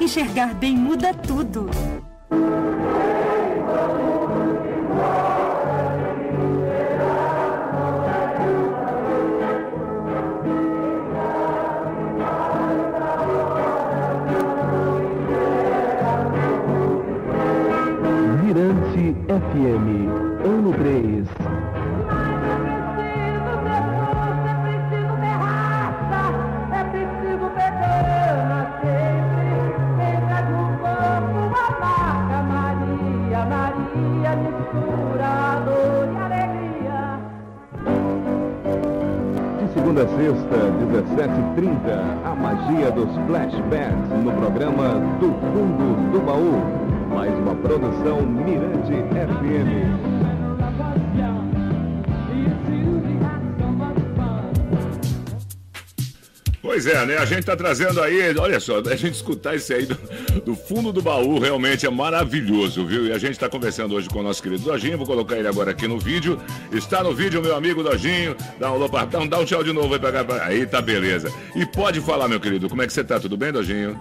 [0.00, 1.68] Enxergar bem muda tudo.
[18.44, 20.08] Mirante FM,
[20.44, 21.25] ano 3.
[39.96, 40.56] Segunda a sexta,
[41.56, 46.62] 17h30, a magia dos flashbacks no programa Do Fundo do Baú.
[47.14, 50.35] Mais uma produção Mirante FM.
[56.76, 57.16] Pois é, né?
[57.16, 59.94] A gente tá trazendo aí, olha só, a gente escutar isso aí do,
[60.44, 63.06] do fundo do baú realmente é maravilhoso, viu?
[63.06, 65.70] E a gente tá conversando hoje com o nosso querido Dojinho, vou colocar ele agora
[65.70, 66.38] aqui no vídeo.
[66.70, 68.36] Está no vídeo, meu amigo Dojinho.
[68.60, 70.44] Dá um, alô pra- dá um, dá um tchau de novo aí pra cá.
[70.44, 71.32] Aí tá beleza.
[71.54, 73.18] E pode falar, meu querido, como é que você tá?
[73.18, 73.98] Tudo bem, Dojinho?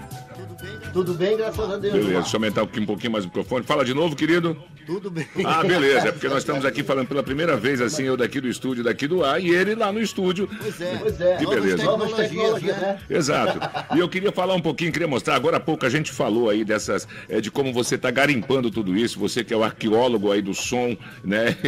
[0.92, 1.94] Tudo bem, graças a Deus.
[1.94, 3.64] Beleza, deixa eu aumentar um pouquinho mais o microfone.
[3.66, 4.58] Fala de novo, querido.
[4.86, 5.28] Tudo bem.
[5.44, 6.10] Ah, beleza.
[6.10, 9.08] É porque nós estamos aqui falando pela primeira vez, assim, eu daqui do estúdio, daqui
[9.08, 10.48] do ar, e ele lá no estúdio.
[10.62, 11.38] Pois é, pois é.
[11.38, 11.84] Que beleza.
[11.84, 13.00] Novas tecnologias, né?
[13.10, 13.60] Exato.
[13.96, 15.36] E eu queria falar um pouquinho, queria mostrar.
[15.36, 18.96] Agora há pouco a gente falou aí dessas, é, de como você está garimpando tudo
[18.96, 19.20] isso.
[19.20, 21.56] Você que é o arqueólogo aí do som, né?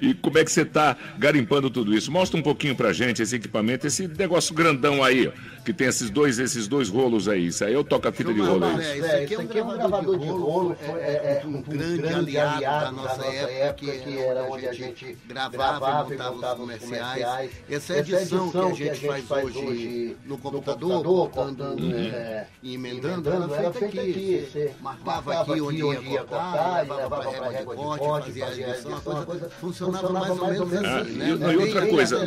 [0.00, 2.10] E como é que você está garimpando tudo isso?
[2.10, 6.10] Mostra um pouquinho pra gente esse equipamento, esse negócio grandão aí, ó, que tem esses
[6.10, 7.46] dois, esses dois rolos aí.
[7.46, 8.84] Isso aí eu toco a fita de rolo aí.
[8.84, 12.92] É, isso aqui é um gravador de rolo, foi, é, é, um, grande, aliado, da
[12.92, 17.50] nossa, época, que era onde a gente gravava e montava os comerciais.
[17.68, 24.00] Essa edição que a gente faz hoje no computador, cortando é, e emendando, era feita
[24.00, 24.48] aqui.
[24.50, 28.96] Você marcava aqui onde ia cortar, levava para a régua de corte, fazia a edição,
[28.96, 31.52] a coisa funcionava mais ou menos assim, e, né?
[31.52, 32.18] e outra coisa,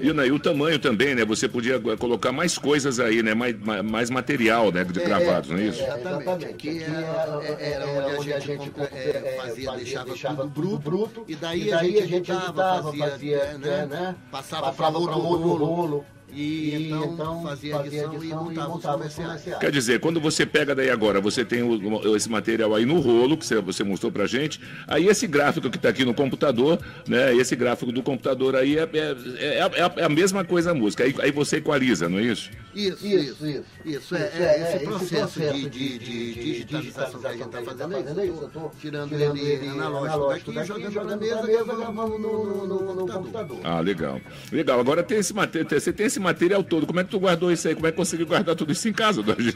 [0.00, 1.24] e, né, e o tamanho também, né?
[1.24, 3.34] Você podia colocar mais coisas aí, né?
[3.34, 4.84] Mais, material, né?
[4.84, 5.82] De gravados, não é isso?
[5.82, 6.44] Exatamente.
[6.46, 9.38] Aqui era, era onde a gente é,
[9.72, 16.04] fazia, deixava, tudo bruto, e daí, a gente editava, fazia, né, Passava para outro rolo.
[16.34, 19.42] E então, fazia edição, e montava os comerciais.
[19.60, 23.36] Quer dizer, quando você pega daí agora, você tem o- esse material aí no rolo,
[23.36, 24.58] que você, mostrou pra gente,
[24.88, 27.34] aí esse gráfico que está aqui no computador, né?
[27.36, 30.74] Esse gráfico do computador aí é, é, é, é a- é a mesma coisa a
[30.74, 31.04] música.
[31.04, 32.48] Aí, aí você equaliza, não é isso?
[32.74, 33.64] Isso, isso, isso.
[33.84, 38.26] Isso, é, é, esse processo de, de, de digitalização que a gente está fazendo é
[38.26, 38.40] isso.
[38.40, 43.58] Eu estou tirando ele analógico daqui, jogando na mesa, gravando no, no, no computador.
[43.64, 44.20] Ah, legal.
[44.50, 44.80] Legal.
[44.80, 46.86] Agora tem esse material, você tem esse material todo.
[46.86, 47.74] Como é que tu guardou isso aí?
[47.74, 49.54] Como é que conseguiu guardar tudo isso em casa, Dodge?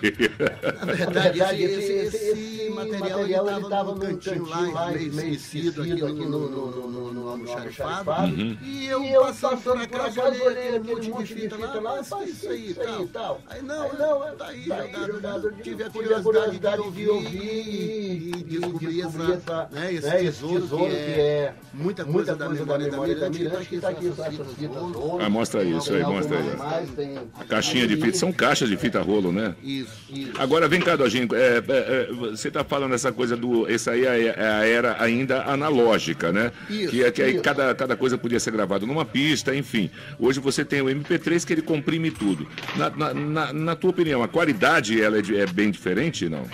[0.84, 2.55] Na verdade, esse, esse, esse
[2.92, 8.32] material ele estava no cantinho lá, meio esquecido aqui no, no, no, no, no almoxarifado.
[8.32, 8.56] Uhum.
[8.62, 13.06] E eu, passando por acaso, olhei aquele monte de fita lá, mas isso aí e
[13.08, 13.40] tal.
[13.48, 14.64] Aí não, não, tá aí
[15.06, 15.52] jogado.
[15.62, 22.34] Tive a curiosidade de ouvir e descobrir essa, né, esse tesouro que é muita coisa
[22.34, 25.18] da memória da Mirante, que tá aqui essas fitas rolo.
[25.20, 27.18] Ah, mostra isso aí, mostra aí.
[27.38, 29.54] A caixinha de fita, são caixas de fita rolo, né?
[29.62, 30.32] Isso, isso.
[30.38, 33.68] Agora vem cá, Dojinho, é, é, é, você está falando essa coisa do.
[33.68, 36.52] Essa aí é, é a era ainda analógica, né?
[36.68, 39.90] Isso, que é que aí cada, cada coisa podia ser gravada numa pista, enfim.
[40.18, 42.46] Hoje você tem o MP3 que ele comprime tudo.
[42.76, 46.44] Na, na, na, na tua opinião, a qualidade ela é, é bem diferente, não?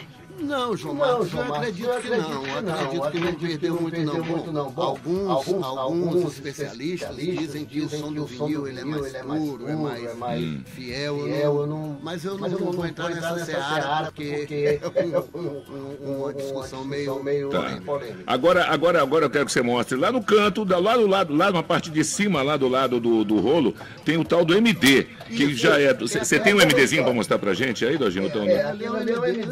[0.43, 2.17] Não, João Não, Marcos, João eu Marcos, acredito eu que não.
[2.19, 2.73] acredito que não.
[2.73, 4.13] acredito que não Acredito perdeu que não muito, não.
[4.15, 4.71] perdeu muito, não.
[4.71, 8.37] Bom, alguns, alguns- alguns alguns especialistas especialistas dizem que o som que do o som
[8.39, 10.61] do vinil ele é mais ele é mais puro, é puro, mais é mais hum,
[10.67, 11.19] fiel.
[11.19, 13.45] eu não- eu não- Mas eu não, mas eu não não vou entrar nessa nessa
[13.47, 15.63] seara seara, porque porque é é um-
[16.11, 17.15] um- uma discussão meio...
[17.51, 17.81] Tá.
[17.85, 18.23] polêmica.
[18.27, 19.97] Agora, agora, agora eu quero que você mostre.
[19.99, 22.99] Lá no canto, da- lá do lado, lá na parte de cima, lá do lado
[23.01, 23.75] do, do rolo,
[24.05, 25.93] tem o tal do MD, que já é.
[25.95, 28.27] Você tem um MDzinho para mostrar pra gente aí, Dojinho?
[28.27, 29.47] Então, É, ali MD, No antes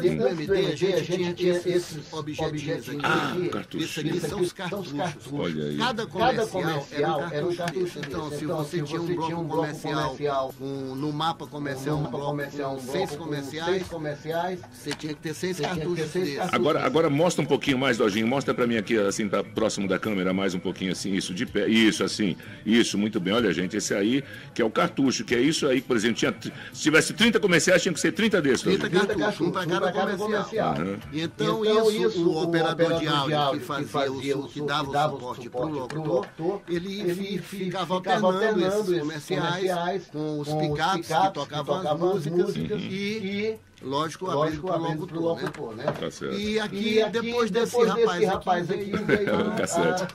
[0.47, 2.99] do MD, a gente tinha esses objetinhos aqui.
[3.03, 4.09] Ah, Isso cartuchinho.
[4.09, 4.93] aqui são os cartuchos.
[5.33, 5.77] Olha aí.
[5.77, 7.99] Cada comercial, era um cartucho.
[7.99, 10.95] Então, se Então, você se tinha um você bloco tinha um bloco comercial, comercial, com-
[10.95, 12.41] no mapa comercial, um mapa bloco
[12.91, 13.17] seis com
[13.95, 16.35] comerciais, você tinha que ter seis cartuchos desses.
[16.35, 16.53] cartuchos.
[16.53, 18.27] Agora, agora mostra um pouquinho mais, Dojinho.
[18.27, 21.45] Mostra pra mim aqui, assim, pra, próximo da câmera, mais um pouquinho assim, isso, de
[21.45, 21.67] pé.
[21.67, 22.35] Isso, assim.
[22.65, 23.33] Isso, muito bem.
[23.33, 26.35] Olha, gente, esse aí, que é o cartucho, que é isso aí, por exemplo, tinha,
[26.73, 28.61] se tivesse 30 comerciais, tinha que ser 30 desses.
[28.63, 29.17] 30 Dojinho.
[29.17, 30.71] cartuchos, um para cada comercial.
[30.73, 30.97] Aham.
[31.13, 35.35] E então, Então, isso, isso, o operador de áudio que fazia o, que dava o
[35.35, 40.39] suporte para o locutor, ele, ele fi- ficava ficava alternando alternando esses comerciais comerciais com
[40.39, 45.07] os picapes que que tocavam as músicas músicas e, lógico, abrindo lógico, para o abrindo
[45.07, 45.85] pro locutor, né?
[45.85, 45.91] né?
[45.99, 46.35] Tá certo.
[46.35, 49.55] E aqui, E aqui, depois desse depois rapaz, desse rapaz aqui, aqui, veio veio O
[49.55, 50.07] cassete.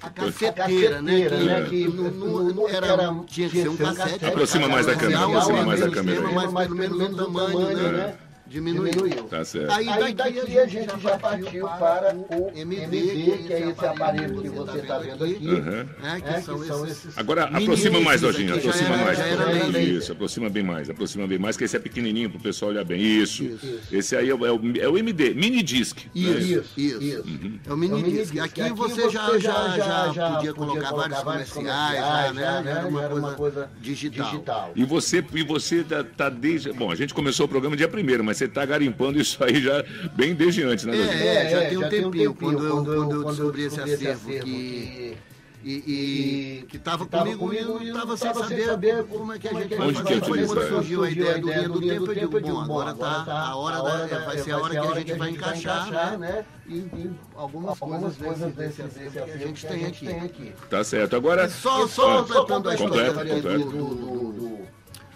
[0.00, 1.20] A cafeteira, né?
[1.22, 1.66] cafeteira, Que, né?
[1.68, 4.24] que não, não- não era, tinha que ser um cassete.
[4.24, 6.20] Aproxima mais da câmera, aproxima mais da câmera.
[6.52, 8.14] Mas pelo menos tamanho, né?
[8.48, 9.24] Diminuiu.
[9.24, 9.70] Tá certo.
[9.72, 13.84] Aí Aí daqui, daqui a gente já partiu para o MD, MD, que é esse
[13.86, 15.44] aparelho que você está vendo aqui.
[15.46, 19.76] Né, que É, são que são esses esses Agora, aproxima mais, já aproxima era- mais.
[19.88, 23.00] Isso, aproxima bem mais, aproxima bem mais, que esse é pequenininho pro pessoal olhar bem.
[23.00, 23.58] Isso.
[23.92, 25.98] Esse aí é o, é o- é o MD, mini disc.
[26.14, 26.20] né?
[26.20, 27.22] Isso, isso.
[27.26, 27.58] Uhum.
[27.66, 28.38] É o mini disc.
[28.38, 32.62] Aqui, você já, já, já, podia colocar vários comerciais, já, né?
[32.94, 34.72] Já era uma coisa digital.
[34.74, 36.72] E você, e você tá, tá desde.
[36.72, 39.84] Bom, a gente começou o programa dia primeiro, mas você tá garimpando isso aí já
[40.14, 41.12] bem desde antes, né, Dojinho?
[41.12, 43.12] É, já É, tem um já tem um tempinho, tempinho, quando eu, quando eu- quando
[43.16, 45.16] eu quando eu descobri esse acervo acervo que...
[45.64, 49.32] E, e- e que estava que tava comigo, comigo e não estava sem saber como
[49.32, 50.24] é que a gente vai que fazer.
[50.24, 50.68] Foi quando é?
[50.68, 54.18] surgiu a ideia do linha do tempo, eu digo, bom, agora tá a hora da,
[54.24, 56.44] vai ser a hora que a gente vai encaixar, né?
[56.66, 60.52] E, e algumas coisas coisas desse, acervo que a gente tem aqui.
[60.70, 61.16] Tá certo.
[61.16, 61.48] Agora.
[61.48, 63.64] Só, só Ah, completando a história completo, aqui completo.
[63.64, 64.58] do, do, do, do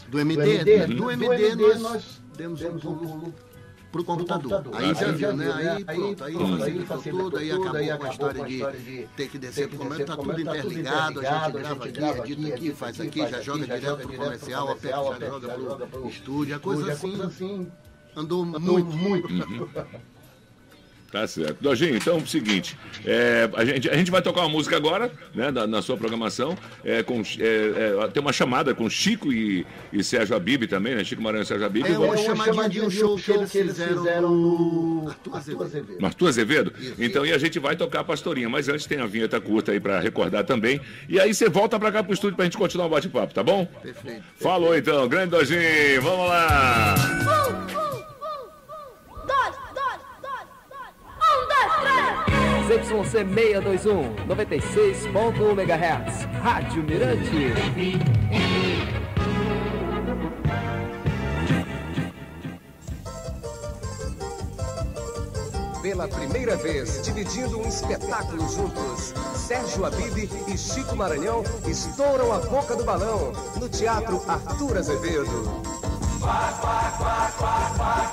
[0.08, 3.34] Do MD, MD, do do MD MD nós demos um pulo
[3.92, 4.64] pro computador.
[4.64, 4.80] computador.
[4.80, 5.52] Aí já viu, né?
[5.52, 8.10] Aí, Aí pronto, aí pronto, facilitou facilitou tudo, aí tudo, acabou aí com a acabou
[8.10, 11.62] história de história de ter que descer pro comando, tá tudo tá tudo interligado, a
[11.62, 14.70] gente grava aqui, edita aqui, faz aqui, já aqui, joga já direto direto pro comercial,
[14.70, 17.70] a PEP já joga pro pro estúdio, a coisa a coisa assim
[18.16, 19.28] andou Andou muito.
[21.12, 21.58] Tá certo.
[21.60, 25.12] Dojinho, então é o seguinte, é, a, gente, a gente vai tocar uma música agora,
[25.34, 29.66] né, na, na sua programação, é, com, é, é, tem uma chamada com Chico e,
[29.92, 31.84] e Sérgio Abib também, né, Chico Maranhão e Sérgio Abib.
[31.86, 35.96] É uma Vamos- chamadinha de um show que eles fizeram no Arthur Azevedo.
[36.00, 36.72] no Arthur Azevedo?
[36.98, 39.78] Então, e a gente vai tocar a Pastorinha, mas antes tem a vinheta curta aí
[39.80, 40.80] pra recordar também.
[41.10, 43.66] E aí você volta pra cá pro estúdio pra gente continuar o bate-papo, tá bom?
[43.82, 44.22] Perfeito.
[44.36, 47.81] Falou então, grande Dojinho, vamos lá!
[52.72, 56.24] ZYC 621, 96.1 MHz.
[56.42, 57.52] Rádio Mirante.
[65.82, 69.12] Pela primeira vez, dividindo um espetáculo juntos.
[69.36, 75.72] Sérgio Abib e Chico Maranhão estouram a boca do balão no Teatro Arthur Azevedo.
[76.24, 78.11] I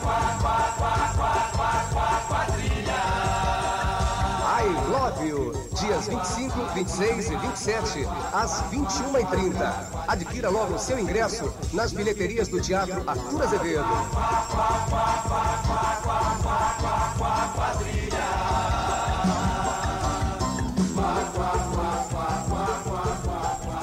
[6.50, 9.74] 25, 26 e 27, às 21h30.
[10.08, 13.86] Adquira logo o seu ingresso nas bilheterias do Teatro Arthur Azevedo.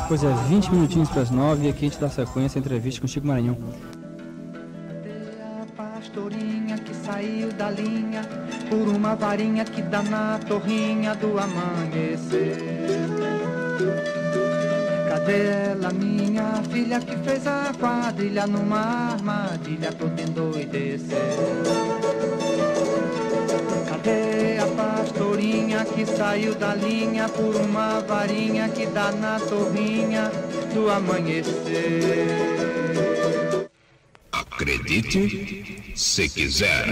[0.08, 3.00] Pois é, 20 minutinhos para as 9 e aqui a gente dá sequência à entrevista
[3.00, 3.56] com Chico Maranhão.
[5.76, 8.22] pastorinha que saiu da linha
[8.68, 12.56] por uma varinha que dá na torrinha do amanhecer.
[15.08, 21.18] Cadê ela, minha filha que fez a quadrilha numa armadilha toda endoidecer?
[23.88, 30.30] Cadê a pastorinha que saiu da linha por uma varinha que dá na torrinha
[30.74, 32.55] do amanhecer?
[34.86, 36.86] Acredite se quiser.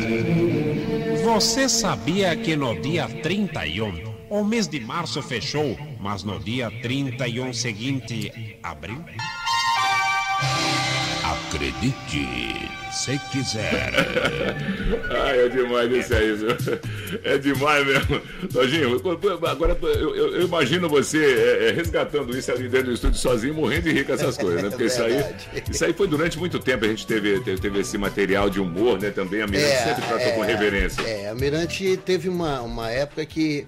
[1.22, 7.52] Você sabia que no dia 31 o mês de março fechou, mas no dia 31
[7.52, 8.96] seguinte abriu?
[11.54, 13.92] Acredite se quiser.
[15.10, 16.48] Ai, é demais isso aí, viu?
[17.24, 18.20] É demais mesmo.
[18.52, 19.00] Lojinho,
[19.48, 23.54] agora eu, eu- eu imagino você é, é, resgatando isso ali dentro do estúdio sozinho,
[23.54, 24.70] morrendo de rir com essas coisas, né?
[24.70, 25.24] Porque isso aí,
[25.70, 26.84] isso aí foi durante muito tempo.
[26.84, 29.10] A gente teve, teve, teve esse material de humor, né?
[29.10, 31.02] Também a Miranda sempre tratou com reverência.
[31.02, 33.66] É, a Mirante teve uma, uma época que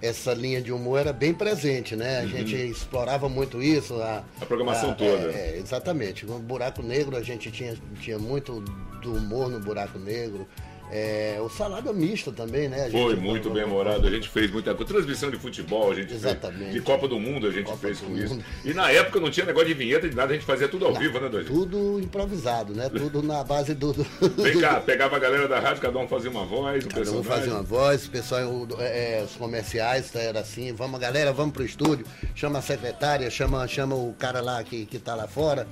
[0.00, 2.18] essa linha de humor era bem presente, né?
[2.18, 3.94] A gente explorava muito isso.
[4.02, 4.42] A, Uhum.
[4.42, 5.32] A programação toda.
[5.32, 6.26] É, é, exatamente.
[6.26, 8.60] No Buraco Negro a gente tinha, tinha muito
[9.02, 10.46] do humor no Buraco Negro.
[10.90, 12.88] É, o Salada Mista também, né?
[12.90, 14.92] Foi gente- muito bem morado, a gente fez muita coisa.
[14.92, 16.58] Transmissão de futebol, a gente Exatamente.
[16.62, 16.74] fez.
[16.74, 18.38] De Copa do Mundo, a gente fez com isso.
[18.64, 20.94] E na época não tinha negócio de vinheta de nada, a gente fazia tudo ao
[20.94, 21.52] vivo, né, Dojinho?
[21.52, 22.88] Tudo improvisado, né?
[22.88, 23.92] Tudo na base do.
[23.92, 27.04] Vem cá, pegava a galera da rádio, cada um fazia uma voz, um Cada um
[27.04, 27.24] personagem.
[27.24, 31.52] fazia uma voz, o pessoal, o- é, os comerciais tá, era assim, vamos galera, vamos
[31.52, 35.66] pro estúdio, chama a secretária, chama, chama o cara lá que, que tá lá fora.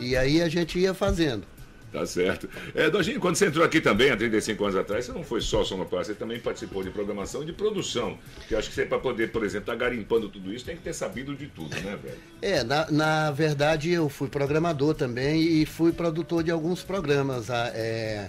[0.00, 1.44] E aí a gente ia fazendo.
[1.92, 2.48] Tá certo.
[2.74, 5.64] É, Dojinho, quando você entrou aqui também, há 35 anos atrás, você não foi só
[5.64, 8.18] sonoplasta, você também participou de programação e de produção.
[8.48, 10.82] Que eu acho que você, para poder, por exemplo, estar garimpando tudo isso, tem que
[10.82, 12.18] ter sabido de tudo, né, velho?
[12.42, 17.48] É, na, na verdade eu fui programador também e fui produtor de alguns programas.
[17.50, 18.26] É,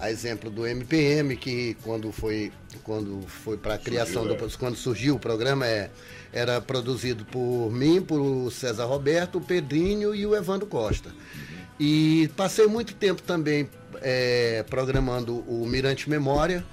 [0.00, 4.34] a exemplo do MPM, que quando foi, quando foi para a criação, é.
[4.34, 5.90] do, quando surgiu o programa, é,
[6.32, 11.10] era produzido por mim, por César Roberto, o Pedrinho e o Evandro Costa.
[11.80, 13.68] E passei muito tempo também
[14.00, 16.64] é, programando o Mirante Memória,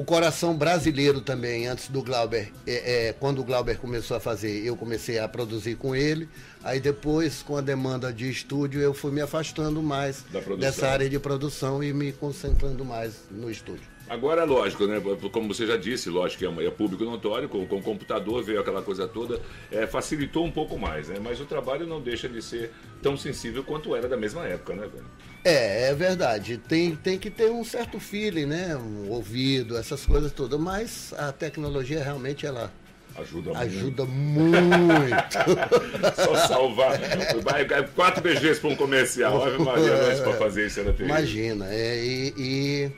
[0.00, 4.64] o Coração Brasileiro também, antes do Glauber, é, é, quando o Glauber começou a fazer,
[4.64, 6.26] eu comecei a produzir com ele.
[6.64, 10.24] Aí depois, com a demanda de estúdio, eu fui me afastando mais
[10.58, 13.84] dessa área de produção e me concentrando mais no estúdio.
[14.08, 15.02] Agora, lógico, né?
[15.30, 18.58] Como você já disse, lógico que é, é público notório, com, com o computador veio
[18.58, 19.38] aquela coisa toda,
[19.70, 21.18] é, facilitou um pouco mais, né?
[21.22, 24.88] Mas o trabalho não deixa de ser tão sensível quanto era da mesma época, né,
[24.88, 25.04] velho?
[25.44, 26.58] É, é verdade.
[26.58, 28.76] Tem, tem que ter um certo feeling, né?
[28.76, 30.58] Um ouvido, essas coisas todas.
[30.60, 32.70] Mas a tecnologia realmente ela
[33.16, 35.14] ajuda, ajuda muito.
[36.16, 36.98] Só salvar.
[37.42, 39.42] Vai, quatro BGs para um comercial.
[39.42, 41.16] Ave Maria, nós para fazer isso era terrível.
[41.16, 42.92] Imagina, é, e, e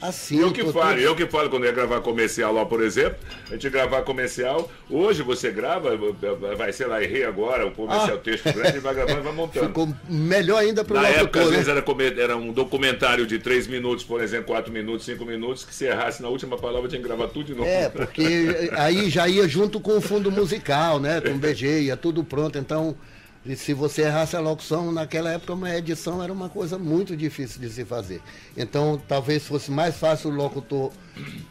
[0.00, 0.40] assim.
[0.40, 3.68] Eu que falo, eu que falo quando ia gravar comercial lá, por exemplo, a gente
[3.70, 5.90] gravar comercial, hoje você grava,
[6.56, 8.20] vai, sei lá, errei agora, o comercial Ah.
[8.20, 9.66] texto grande, vai gravando e vai montando.
[9.66, 11.56] Ficou melhor ainda para o Na época, às né?
[11.56, 11.84] vezes, era,
[12.20, 16.22] era um documentário de três minutos, por exemplo, quatro minutos, cinco minutos, que se errasse
[16.22, 17.68] na última palavra tinha que gravar tudo de novo.
[17.68, 21.20] É, porque aí já ia junto com o fundo musical, né?
[21.20, 22.58] Com o BG, ia tudo pronto.
[22.58, 22.96] Então,
[23.48, 27.60] e se você errasse a locução, naquela época uma edição era uma coisa muito difícil
[27.60, 28.20] de se fazer.
[28.56, 30.92] Então, talvez fosse mais fácil o locutor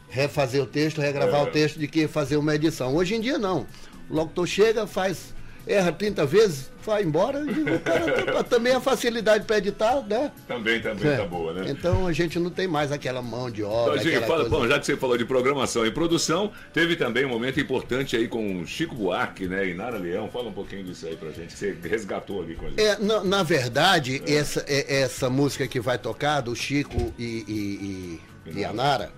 [0.07, 1.43] refazer o texto, regravar É.
[1.43, 2.95] o texto, do que fazer uma edição.
[2.95, 3.65] Hoje em dia, não.
[4.09, 5.33] O locutor chega, faz,
[5.67, 10.31] erra 30 vezes, vai embora, e o cara também a facilidade para editar, né?
[10.47, 11.17] Também, também É.
[11.17, 11.65] tá boa, né?
[11.69, 13.99] Então a gente não tem mais aquela mão de obra.
[13.99, 17.29] Aquela fala, coisa- bom, já que você falou de programação e produção, teve também um
[17.29, 20.29] momento importante aí com Chico Buarque, né, e Nara Leão.
[20.29, 22.81] Fala um pouquinho disso aí pra gente, que você resgatou ali com a gente.
[22.81, 28.21] É, na, na verdade, essa, é- essa música que vai tocar, do Chico e, e,
[28.55, 29.11] e- e a Nara,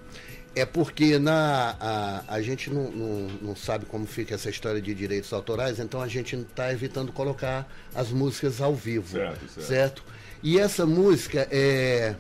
[0.56, 4.94] é porque na, a, a gente não, não, não sabe como fica essa história de
[4.94, 9.08] direitos autorais, então a gente está evitando colocar as músicas ao vivo.
[9.18, 9.68] Certo, certo.
[9.68, 10.04] certo?
[10.42, 12.16] E essa música é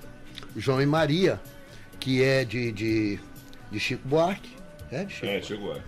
[0.56, 1.40] João e Maria,
[2.00, 3.20] que é de, de,
[3.72, 4.50] de Chico Buarque.
[4.92, 5.84] É, de Chico É, Chico Buarque.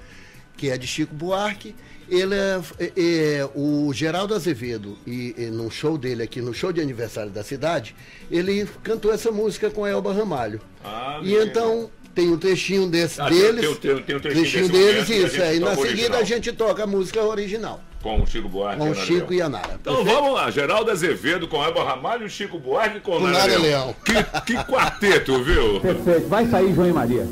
[0.57, 1.75] que é de Chico Buarque.
[2.09, 2.91] Ele é, é-
[3.39, 7.41] é- o Geraldo Azevedo, e, e num show dele aqui, no show de aniversário da
[7.41, 7.95] cidade,
[8.29, 10.59] ele cantou essa música com a Elba Ramalho.
[10.83, 13.61] Ah, e então tem um trechinho desse Ah, deles.
[13.61, 15.41] tem o- tem o- tem o trechinho desse deles, momento isso.
[15.41, 16.19] é, e na seguida original.
[16.19, 17.79] a gente toca a música original.
[18.01, 19.33] Com o Chico Buarque Com o Chico Leão.
[19.33, 19.77] e a Nara.
[19.79, 20.15] Então Perfeito?
[20.19, 23.61] vamos lá, Geraldo Azevedo com Elba Ramalho, Chico Buarque com Com Nara Nara Leão.
[23.63, 23.95] Leão.
[24.03, 25.79] Que, que quarteto, viu?
[25.79, 27.27] Perfeito, vai sair João e Maria.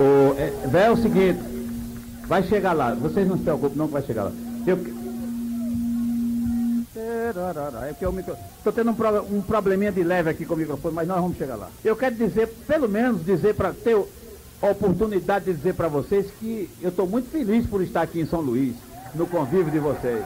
[0.00, 1.38] O, é, é o seguinte,
[2.26, 4.32] vai chegar lá, vocês não se preocupem não que vai chegar lá.
[4.66, 5.05] Eu...
[7.86, 8.14] É eu
[8.58, 11.36] estou tendo um, pro- um probleminha de leve aqui com o microfone, mas nós vamos
[11.36, 11.68] chegar lá.
[11.84, 13.96] Eu quero dizer, pelo menos dizer para ter
[14.62, 18.26] a oportunidade de dizer para vocês que eu estou muito feliz por estar aqui em
[18.26, 18.74] São Luís,
[19.14, 20.24] no convívio de vocês.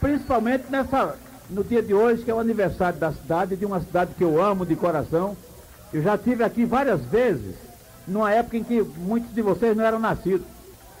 [0.00, 1.16] Principalmente nessa,
[1.50, 4.40] no dia de hoje, que é o aniversário da cidade, de uma cidade que eu
[4.42, 5.36] amo de coração.
[5.92, 7.54] Eu já estive aqui várias vezes,
[8.06, 10.46] numa época em que muitos de vocês não eram nascidos.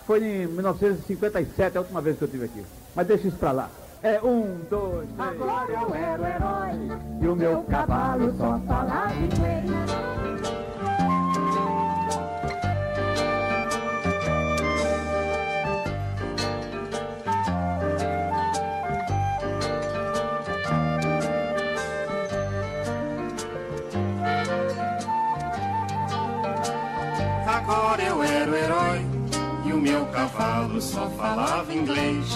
[0.06, 2.62] Foi em 1957 a última vez que eu estive aqui.
[2.94, 3.70] Mas deixa isso pra lá.
[4.02, 5.30] É um, dois, três.
[5.30, 9.70] Agora eu era o herói e o meu cavalo só falava inglês.
[27.46, 29.06] Agora eu era o herói
[29.64, 32.26] e o meu cavalo só falava inglês.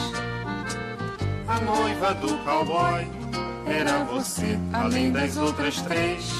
[1.50, 3.04] A noiva do cowboy
[3.66, 6.32] era você, além das outras três.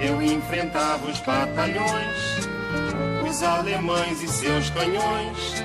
[0.00, 2.48] Eu enfrentava os batalhões,
[3.28, 5.62] os alemães e seus canhões.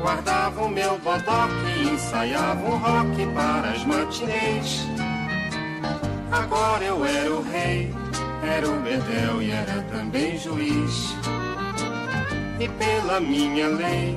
[0.00, 4.86] Guardava o meu bodoque e ensaiava um rock para as matinês.
[6.30, 7.92] Agora eu era o rei,
[8.44, 11.16] era o bedel e era também juiz.
[12.60, 14.16] E pela minha lei,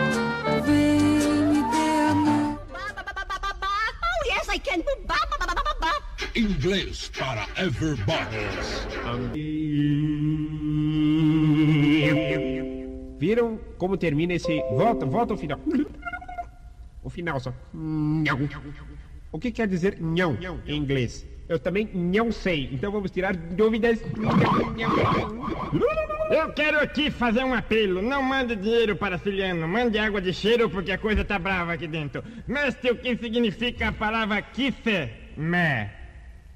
[6.41, 8.17] Inglês para everybody.
[13.19, 14.59] Viram como termina esse.
[14.71, 15.59] Volta, volta ao final.
[17.03, 17.53] O final só.
[17.71, 18.39] Nhão.
[19.31, 20.35] O que quer dizer nhão
[20.65, 21.27] em inglês?
[21.47, 24.01] Eu também não sei, então vamos tirar dúvidas.
[26.31, 28.01] Eu quero aqui fazer um apelo.
[28.01, 31.87] Não mande dinheiro para Ciliano, mande água de cheiro porque a coisa tá brava aqui
[31.87, 32.23] dentro.
[32.47, 34.81] Mestre, o que significa a palavra kiss
[35.37, 36.00] me?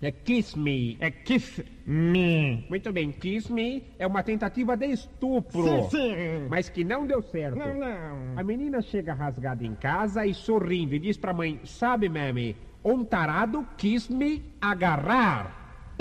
[0.06, 0.98] É kiss me.
[1.00, 2.64] É kiss me.
[2.70, 5.64] Muito bem, kiss me é uma tentativa de estupro.
[5.64, 6.48] Sim, sim.
[6.48, 7.58] Mas que não deu certo.
[7.58, 8.38] Não, não.
[8.38, 13.04] A menina chega rasgada em casa e sorrindo e diz pra mãe: Sabe, mami, um
[13.04, 15.96] tarado quis me agarrar.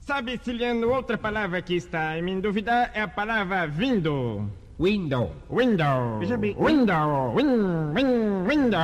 [0.00, 4.50] Sabe, Ciliano, outra palavra que está em minha dúvida é a palavra vindo.
[4.80, 5.30] Window.
[5.50, 6.20] Window.
[6.20, 6.56] Veja bem.
[6.58, 7.34] Window.
[7.34, 8.80] Win, win, window.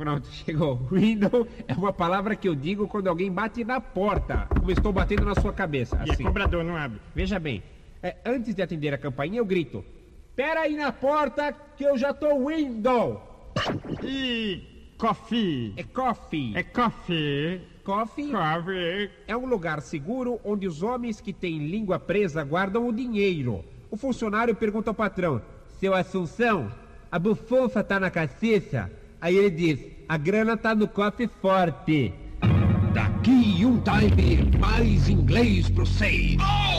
[0.00, 0.76] Pronto, chegou.
[0.90, 5.26] Window é uma palavra que eu digo quando alguém bate na porta, como estou batendo
[5.26, 6.02] na sua cabeça.
[6.06, 6.24] E é Assim.
[6.24, 6.98] cobrador, não abre.
[7.14, 7.62] Veja bem,
[8.02, 9.84] é, antes de atender a campainha, eu grito:
[10.34, 13.52] Pera aí na porta que eu já tô window.
[14.02, 15.74] E coffee.
[15.76, 16.56] É coffee.
[16.56, 17.60] É coffee.
[17.84, 19.10] Coffee Coffee.
[19.28, 23.62] é um lugar seguro onde os homens que têm língua presa guardam o dinheiro.
[23.90, 25.42] O funcionário pergunta ao patrão:
[25.78, 26.72] Seu Assunção,
[27.12, 28.90] a bufunfa tá na caciça?
[29.20, 32.12] Aí ele diz: A grana tá no cofre forte.
[32.94, 36.36] Daqui um time mais inglês pro seis.
[36.40, 36.70] Oh,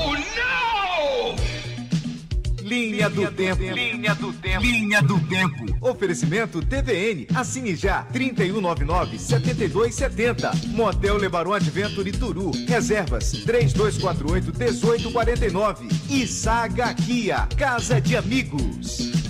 [2.72, 3.62] Linha do Tempo.
[3.62, 4.64] Linha do Tempo.
[4.64, 5.66] Linha do Tempo.
[5.82, 7.28] Oferecimento TVN.
[7.36, 8.08] Assine já.
[8.14, 10.68] 3199-7270.
[10.68, 12.52] Motel Lebaron Adventure Turu.
[12.70, 13.34] Reservas.
[13.46, 15.92] 3248-1849.
[16.10, 17.46] E Saga Kia.
[17.58, 19.21] Casa de Amigos.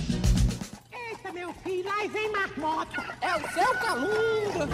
[1.82, 3.04] Filho, aí vem marmota.
[3.20, 4.68] É o seu calunga.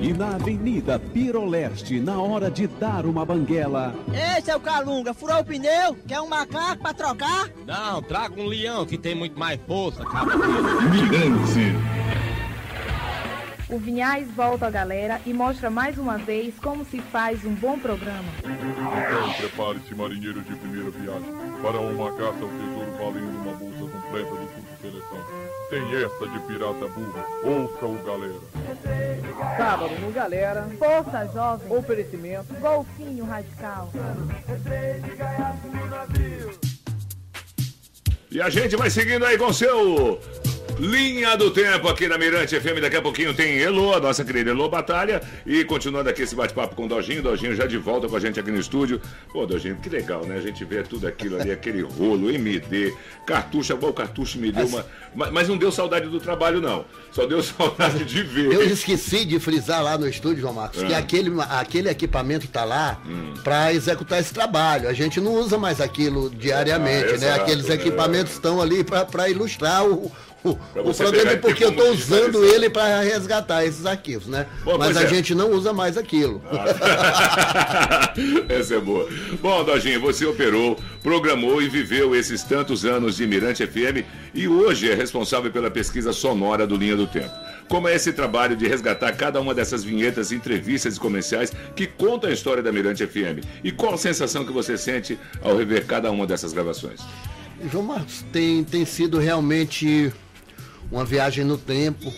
[0.00, 5.44] E na Avenida Piroleste, na hora de dar uma banguela, Ei, seu Calunga, furou o
[5.44, 5.96] pneu?
[6.06, 7.48] Quer um macaco pra trocar?
[7.66, 10.26] Não, traga um leão que tem muito mais força, cara.
[13.68, 17.78] O Vinhais volta à galera e mostra mais uma vez como se faz um bom
[17.78, 18.28] programa.
[18.38, 24.30] Então prepare-se, marinheiro de primeira viagem, para uma caça ao tesouro valendo uma bolsa completa
[24.30, 25.18] do curso seleção.
[25.70, 27.24] Tem essa de pirata burro.
[27.44, 29.56] Ouça o galera.
[29.56, 30.68] Sábado no Galera.
[30.78, 31.76] Força Jovem.
[31.76, 32.54] Oferecimento.
[32.60, 33.90] Golfinho Radical.
[38.30, 40.20] E a gente vai seguindo aí com o seu
[40.78, 42.80] Linha do Tempo aqui na Mirante FM.
[42.82, 45.22] Daqui a pouquinho tem Elô, a nossa querida Elô Batalha.
[45.46, 47.22] E continuando aqui esse bate-papo com o Dojinho.
[47.22, 49.00] Dojinho já de volta com a gente aqui no estúdio.
[49.32, 50.36] Pô, Dojinho, que legal, né?
[50.36, 52.92] A gente vê tudo aquilo ali, aquele rolo, MD,
[53.26, 53.72] cartucho.
[53.72, 54.84] Igual o cartucho me deu uma.
[55.32, 56.84] Mas, não deu saudade do trabalho, não.
[57.10, 58.52] Só deu saudade de ver.
[58.52, 60.98] Eu esqueci de frisar lá no estúdio, João Marcos, que Ah.
[60.98, 63.32] aquele, aquele equipamento tá lá Hum.
[63.42, 64.88] para executar esse trabalho.
[64.88, 67.26] A gente não usa mais aquilo diariamente, Ah, né?
[67.28, 67.74] exato, Aqueles é.
[67.74, 70.12] equipamentos estão ali para ilustrar o,
[70.50, 74.46] o, pegar e porque eu estou usando ele para resgatar esses arquivos, né?
[74.64, 75.08] Bom, Mas a é.
[75.08, 76.42] gente não usa mais aquilo.
[78.48, 79.08] Essa é boa.
[79.40, 84.90] Bom, Dojinho, você operou, programou e viveu esses tantos anos de Mirante FM e hoje
[84.90, 87.30] é responsável pela pesquisa sonora do Linha do Tempo.
[87.68, 92.30] Como é esse trabalho de resgatar cada uma dessas vinhetas, entrevistas e comerciais que contam
[92.30, 93.44] a história da Mirante FM?
[93.64, 97.00] E qual a sensação que você sente ao rever cada uma dessas gravações?
[97.70, 100.12] João Marcos, tem, tem sido realmente
[100.90, 102.12] uma viagem no tempo,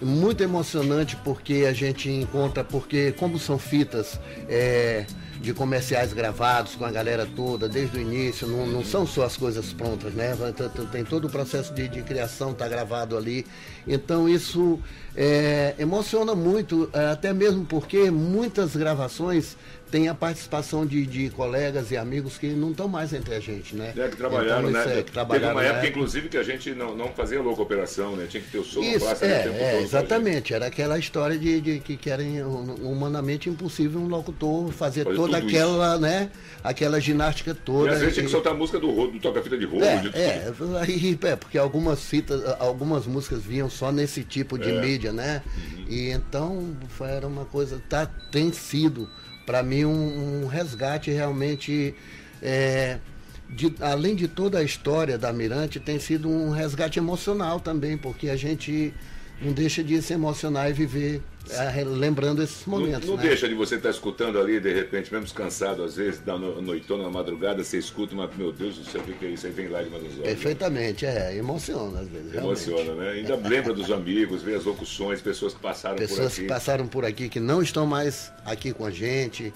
[0.00, 4.18] muito emocionante porque a gente encontra, porque como são fitas
[4.48, 5.04] é,
[5.40, 9.36] de comerciais gravados com a galera toda, desde o início, não, não são só as
[9.36, 10.36] coisas prontas, né?
[10.92, 13.46] Tem- todo o processo de, de criação, tá gravado ali.
[13.86, 14.78] Então isso
[15.16, 19.56] é, emociona muito, é, até mesmo porque muitas gravações
[19.90, 23.74] têm a participação de, de colegas e amigos que não estão mais entre a gente,
[23.74, 23.92] né?
[23.96, 24.80] É, que trabalharam, Então, né?
[24.80, 25.88] isso é, que Teve trabalharam uma na época, época.
[25.98, 28.26] inclusive, que a gente não, não fazia louca operação, né?
[28.28, 30.54] Tinha que ter o som Isso, o tempo é, é, exatamente.
[30.54, 35.16] Era aquela história de, de que, que era hum, humanamente impossível um locutor fazer, Fazer
[35.16, 36.30] toda aquela, né?
[36.62, 37.90] Aquela ginástica E toda.
[37.92, 39.82] às vezes tinha que E- soltar a música do, do toca-fita de rolo.
[39.84, 40.76] é, de tudo.
[40.76, 44.72] é, aí, é, porque algumas fitas, algumas músicas vinham só nesse tipo de É.
[44.74, 44.80] Uhum.
[44.80, 45.42] mídia, né?
[45.88, 49.08] E então foi, era uma coisa, tá, tem sido
[49.46, 51.94] para mim um, um resgate realmente,
[52.42, 52.98] é,
[53.48, 58.28] de- além de toda a história da Mirante, tem sido um resgate emocional também, porque
[58.28, 58.92] a gente
[59.42, 63.06] não deixa de se emocionar e viver é, lembrando esses momentos.
[63.08, 63.28] Não, não né?
[63.28, 67.04] deixa de você estar escutando ali, de repente, mesmo cansado, às vezes, da no- noitona,
[67.04, 69.46] na madrugada, você escuta, mas, meu Deus do céu, o que é isso?
[69.46, 70.24] Aí vem lágrimas nos olhos.
[70.24, 72.32] Perfeitamente, é, emociona às vezes.
[72.32, 72.68] realmente.
[72.68, 73.10] Emociona, né?
[73.12, 76.42] Ainda lembra dos amigos, vê as locuções, pessoas que passaram por Pessoas aqui.
[76.42, 79.52] que passaram por aqui, que não estão mais aqui com a gente.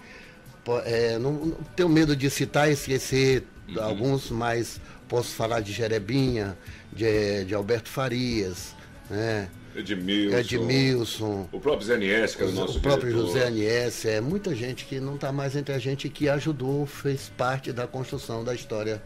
[0.87, 3.82] É, não, não tenho medo de citar e esquecer Uhum.
[3.82, 4.78] alguns, mas
[5.09, 6.55] posso falar de Jerebinha,
[6.93, 8.74] de, de Alberto Farias,
[9.09, 9.49] né?
[9.75, 10.37] Edmilson.
[10.39, 11.49] Edmilson.
[11.53, 13.27] O próprio Zé Nies, que era o nosso o próprio diretor.
[13.27, 17.31] José Anies, é muita gente que não está mais entre a gente que ajudou, fez
[17.37, 19.03] parte da construção da história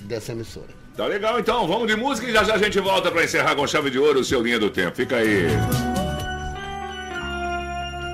[0.00, 0.68] dessa emissora.
[0.96, 1.66] Tá legal, então.
[1.68, 4.18] Vamos de música e já já a gente volta para encerrar com chave de ouro
[4.20, 4.96] o seu Linha do Tempo.
[4.96, 5.46] Fica aí.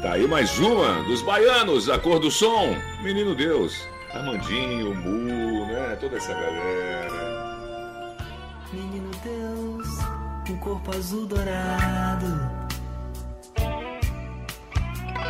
[0.03, 2.77] Tá aí mais uma dos baianos, a cor do som.
[3.03, 3.75] Menino Deus.
[4.13, 5.97] Armandinho, Mu, né?
[5.99, 7.25] Toda essa galera.
[8.71, 9.64] Menino Deus,
[10.65, 12.27] corpo azul dourado.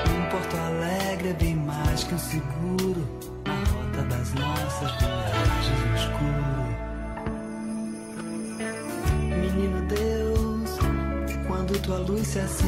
[0.08, 3.04] Um Porto Alegre é bem mais que um seguro
[3.44, 6.64] na rota das nossas viagens no escuro.
[9.40, 10.78] Menino Deus,
[11.48, 12.64] quando tua luz se acenda,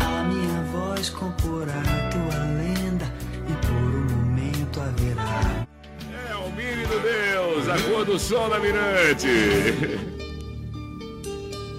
[0.00, 3.12] a minha voz comporá tua lenda
[3.48, 5.67] e por um momento haverá.
[6.68, 9.26] O menino Deus, a cor do som da Mirante.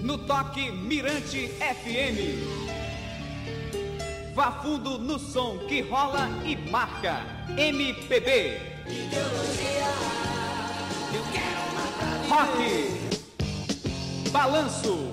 [0.01, 2.41] No toque Mirante FM.
[4.33, 7.21] Vá fundo no som que rola e marca.
[7.55, 8.59] MPB.
[12.27, 12.89] Rock.
[14.31, 15.11] Balanço.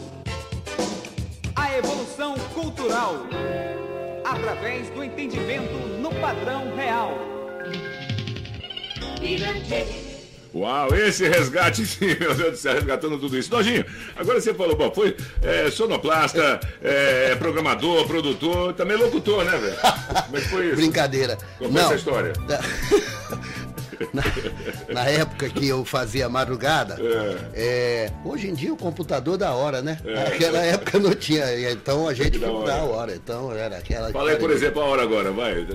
[1.55, 3.27] A evolução cultural.
[4.25, 7.36] Através do entendimento no padrão real.
[10.55, 13.51] Uau, esse resgate, sim, meu Deus do céu, resgatando tudo isso.
[13.51, 13.85] Dojinho,
[14.17, 19.77] agora você falou, bom, foi é, sonoplasta, é, programador, produtor, também locutor, né, velho?
[20.25, 20.77] Como é que foi isso?
[20.77, 21.37] Brincadeira.
[21.59, 21.87] Como foi Não.
[21.89, 22.33] essa história?
[24.13, 24.23] Na,
[24.93, 26.99] na época que eu fazia madrugada,
[27.55, 29.99] é, hoje em dia o computador dá hora, né?
[30.05, 30.25] É.
[30.25, 32.73] Naquela época não tinha, então a gente Da dá hora.
[32.75, 33.15] a hora.
[33.15, 34.11] Então era aquela.
[34.13, 35.67] Fala aí, por exemplo, a hora agora, vai.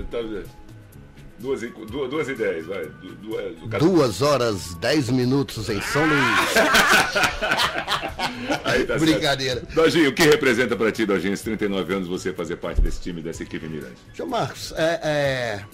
[1.42, 2.86] Duas e, duas, duas e dez, vai.
[2.86, 6.52] Du- Duas, Duas horas, dez minutos em São Luís.
[8.64, 9.00] Aí tá certo.
[9.00, 9.62] Brincadeira.
[9.74, 13.20] Dojinho, o que representa pra ti, Dojinho, esses 39 anos, você fazer parte desse time,
[13.20, 13.96] dessa equipe Mirante?
[14.14, 15.64] João Marcos, é, é,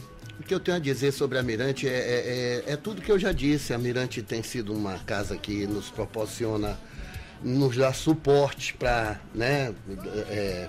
[0.41, 3.13] O que eu tenho a dizer sobre a Mirante é, é, é- é tudo que
[3.13, 3.75] eu já disse.
[3.75, 6.79] A Mirante tem sido uma casa que nos proporciona,
[7.43, 9.75] nos dá suporte para né,
[10.31, 10.69] é,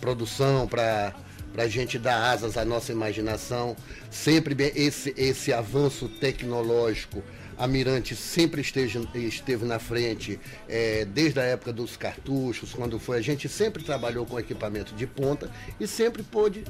[0.00, 1.14] produção, para
[1.56, 3.76] a gente dar asas à nossa imaginação.
[4.10, 7.22] Sempre esse, esse avanço tecnológico.
[7.58, 13.18] A Mirante sempre esteja, esteve na frente, é, desde a época dos cartuchos, quando foi.
[13.18, 16.64] A gente sempre trabalhou com equipamento de ponta e sempre pôde.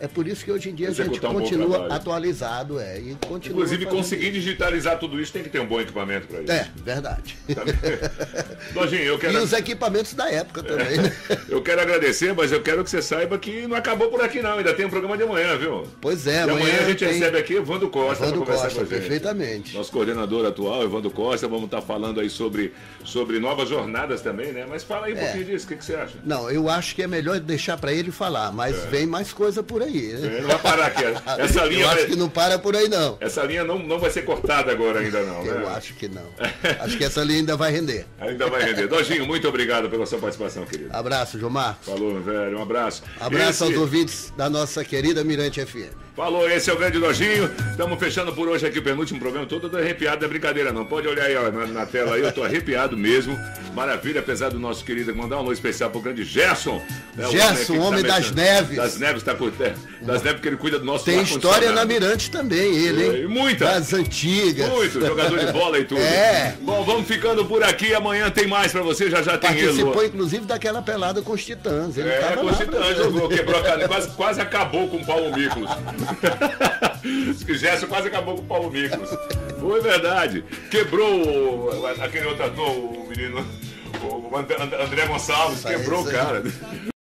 [0.00, 1.92] É por isso que hoje em dia a gente Executar um bom continua trabalho.
[1.92, 3.56] atualizado, é, e continua.
[3.58, 6.52] Inclusive, conseguir digitalizar tudo isso tem que ter um bom equipamento para isso.
[6.52, 7.36] É, verdade.
[8.74, 9.34] Lojinha, eu quero.
[9.34, 11.12] E os equipamentos da época também, né?
[11.48, 14.58] Eu quero agradecer, mas eu quero que você saiba que não acabou por aqui, não.
[14.58, 15.84] Ainda tem um programa de amanhã, viu?
[16.00, 18.78] Pois é, e amanhã, amanhã a gente tem- recebe aqui Evandro Costa Evandro conversar Costa,
[18.80, 18.98] com a gente.
[19.00, 19.74] perfeitamente.
[19.76, 21.48] Nosso coordenador atual, Evandro Costa.
[21.48, 22.72] Vamos estar falando aí sobre,
[23.04, 24.66] sobre novas jornadas também, né?
[24.68, 25.20] Mas fala aí um É.
[25.24, 25.64] pouquinho disso.
[25.64, 26.14] O que, que você acha?
[26.24, 28.86] Não, eu acho que é melhor deixar para ele falar, mas É.
[28.86, 29.87] vem mais coisa por aí.
[29.90, 30.38] Né?
[30.38, 31.02] É, não vai parar aqui.
[31.38, 33.16] Essa linha eu vai- acho que não para por aí, não.
[33.20, 35.62] Essa linha não, não vai ser cortada agora ainda, não, né?
[35.62, 36.28] Eu acho que não.
[36.80, 38.06] Acho que essa linha ainda vai render.
[38.20, 38.86] Ainda vai render.
[38.88, 40.90] Dojinho, muito obrigado pela sua participação, querido.
[40.92, 41.86] Abraço, Marcos.
[41.86, 42.58] Falou, velho.
[42.58, 43.02] Um abraço.
[43.20, 46.07] Abraço Esse- aos ouvintes da nossa querida Mirante FM.
[46.18, 47.48] Falou, esse é o grande Dojinho.
[47.70, 49.46] Estamos fechando por hoje aqui o penúltimo programa.
[49.46, 50.84] Todo arrepiado, é brincadeira, não.
[50.84, 53.38] Pode olhar aí ó, na, na tela aí, eu tô arrepiado mesmo.
[53.72, 56.82] Maravilha, apesar do nosso querido mandar um alô especial pro grande Gerson.
[57.14, 58.76] né, o Gerson, que homem tá das mexendo- neves.
[58.76, 61.84] Das neves, tá com, é, das neves que ele cuida do nosso Tem história na.
[61.84, 63.22] Mirante também, ele, hein?
[63.22, 63.64] E muita.
[63.66, 64.68] Das antigas.
[64.68, 66.00] Muito, jogador de bola e tudo.
[66.18, 66.54] É.
[66.60, 67.94] Bom, vamos ficando por aqui.
[67.94, 69.08] Amanhã tem mais pra você.
[69.08, 70.08] Já já tem Participou, ele.
[70.08, 71.96] inclusive, daquela pelada com os Titãs.
[71.96, 74.96] Ele É, com lá o Titã pra- jogou, quebrou a canela, quase, quase acabou com
[74.96, 75.70] o Paulo Miklos.
[77.46, 79.10] Que Gerson quase acabou com o Paulo Miklos.
[79.60, 80.42] Foi verdade.
[80.70, 83.46] Quebrou aquele outro ator, o menino,
[84.02, 86.42] o And- André Gonçalves, quebrou o cara.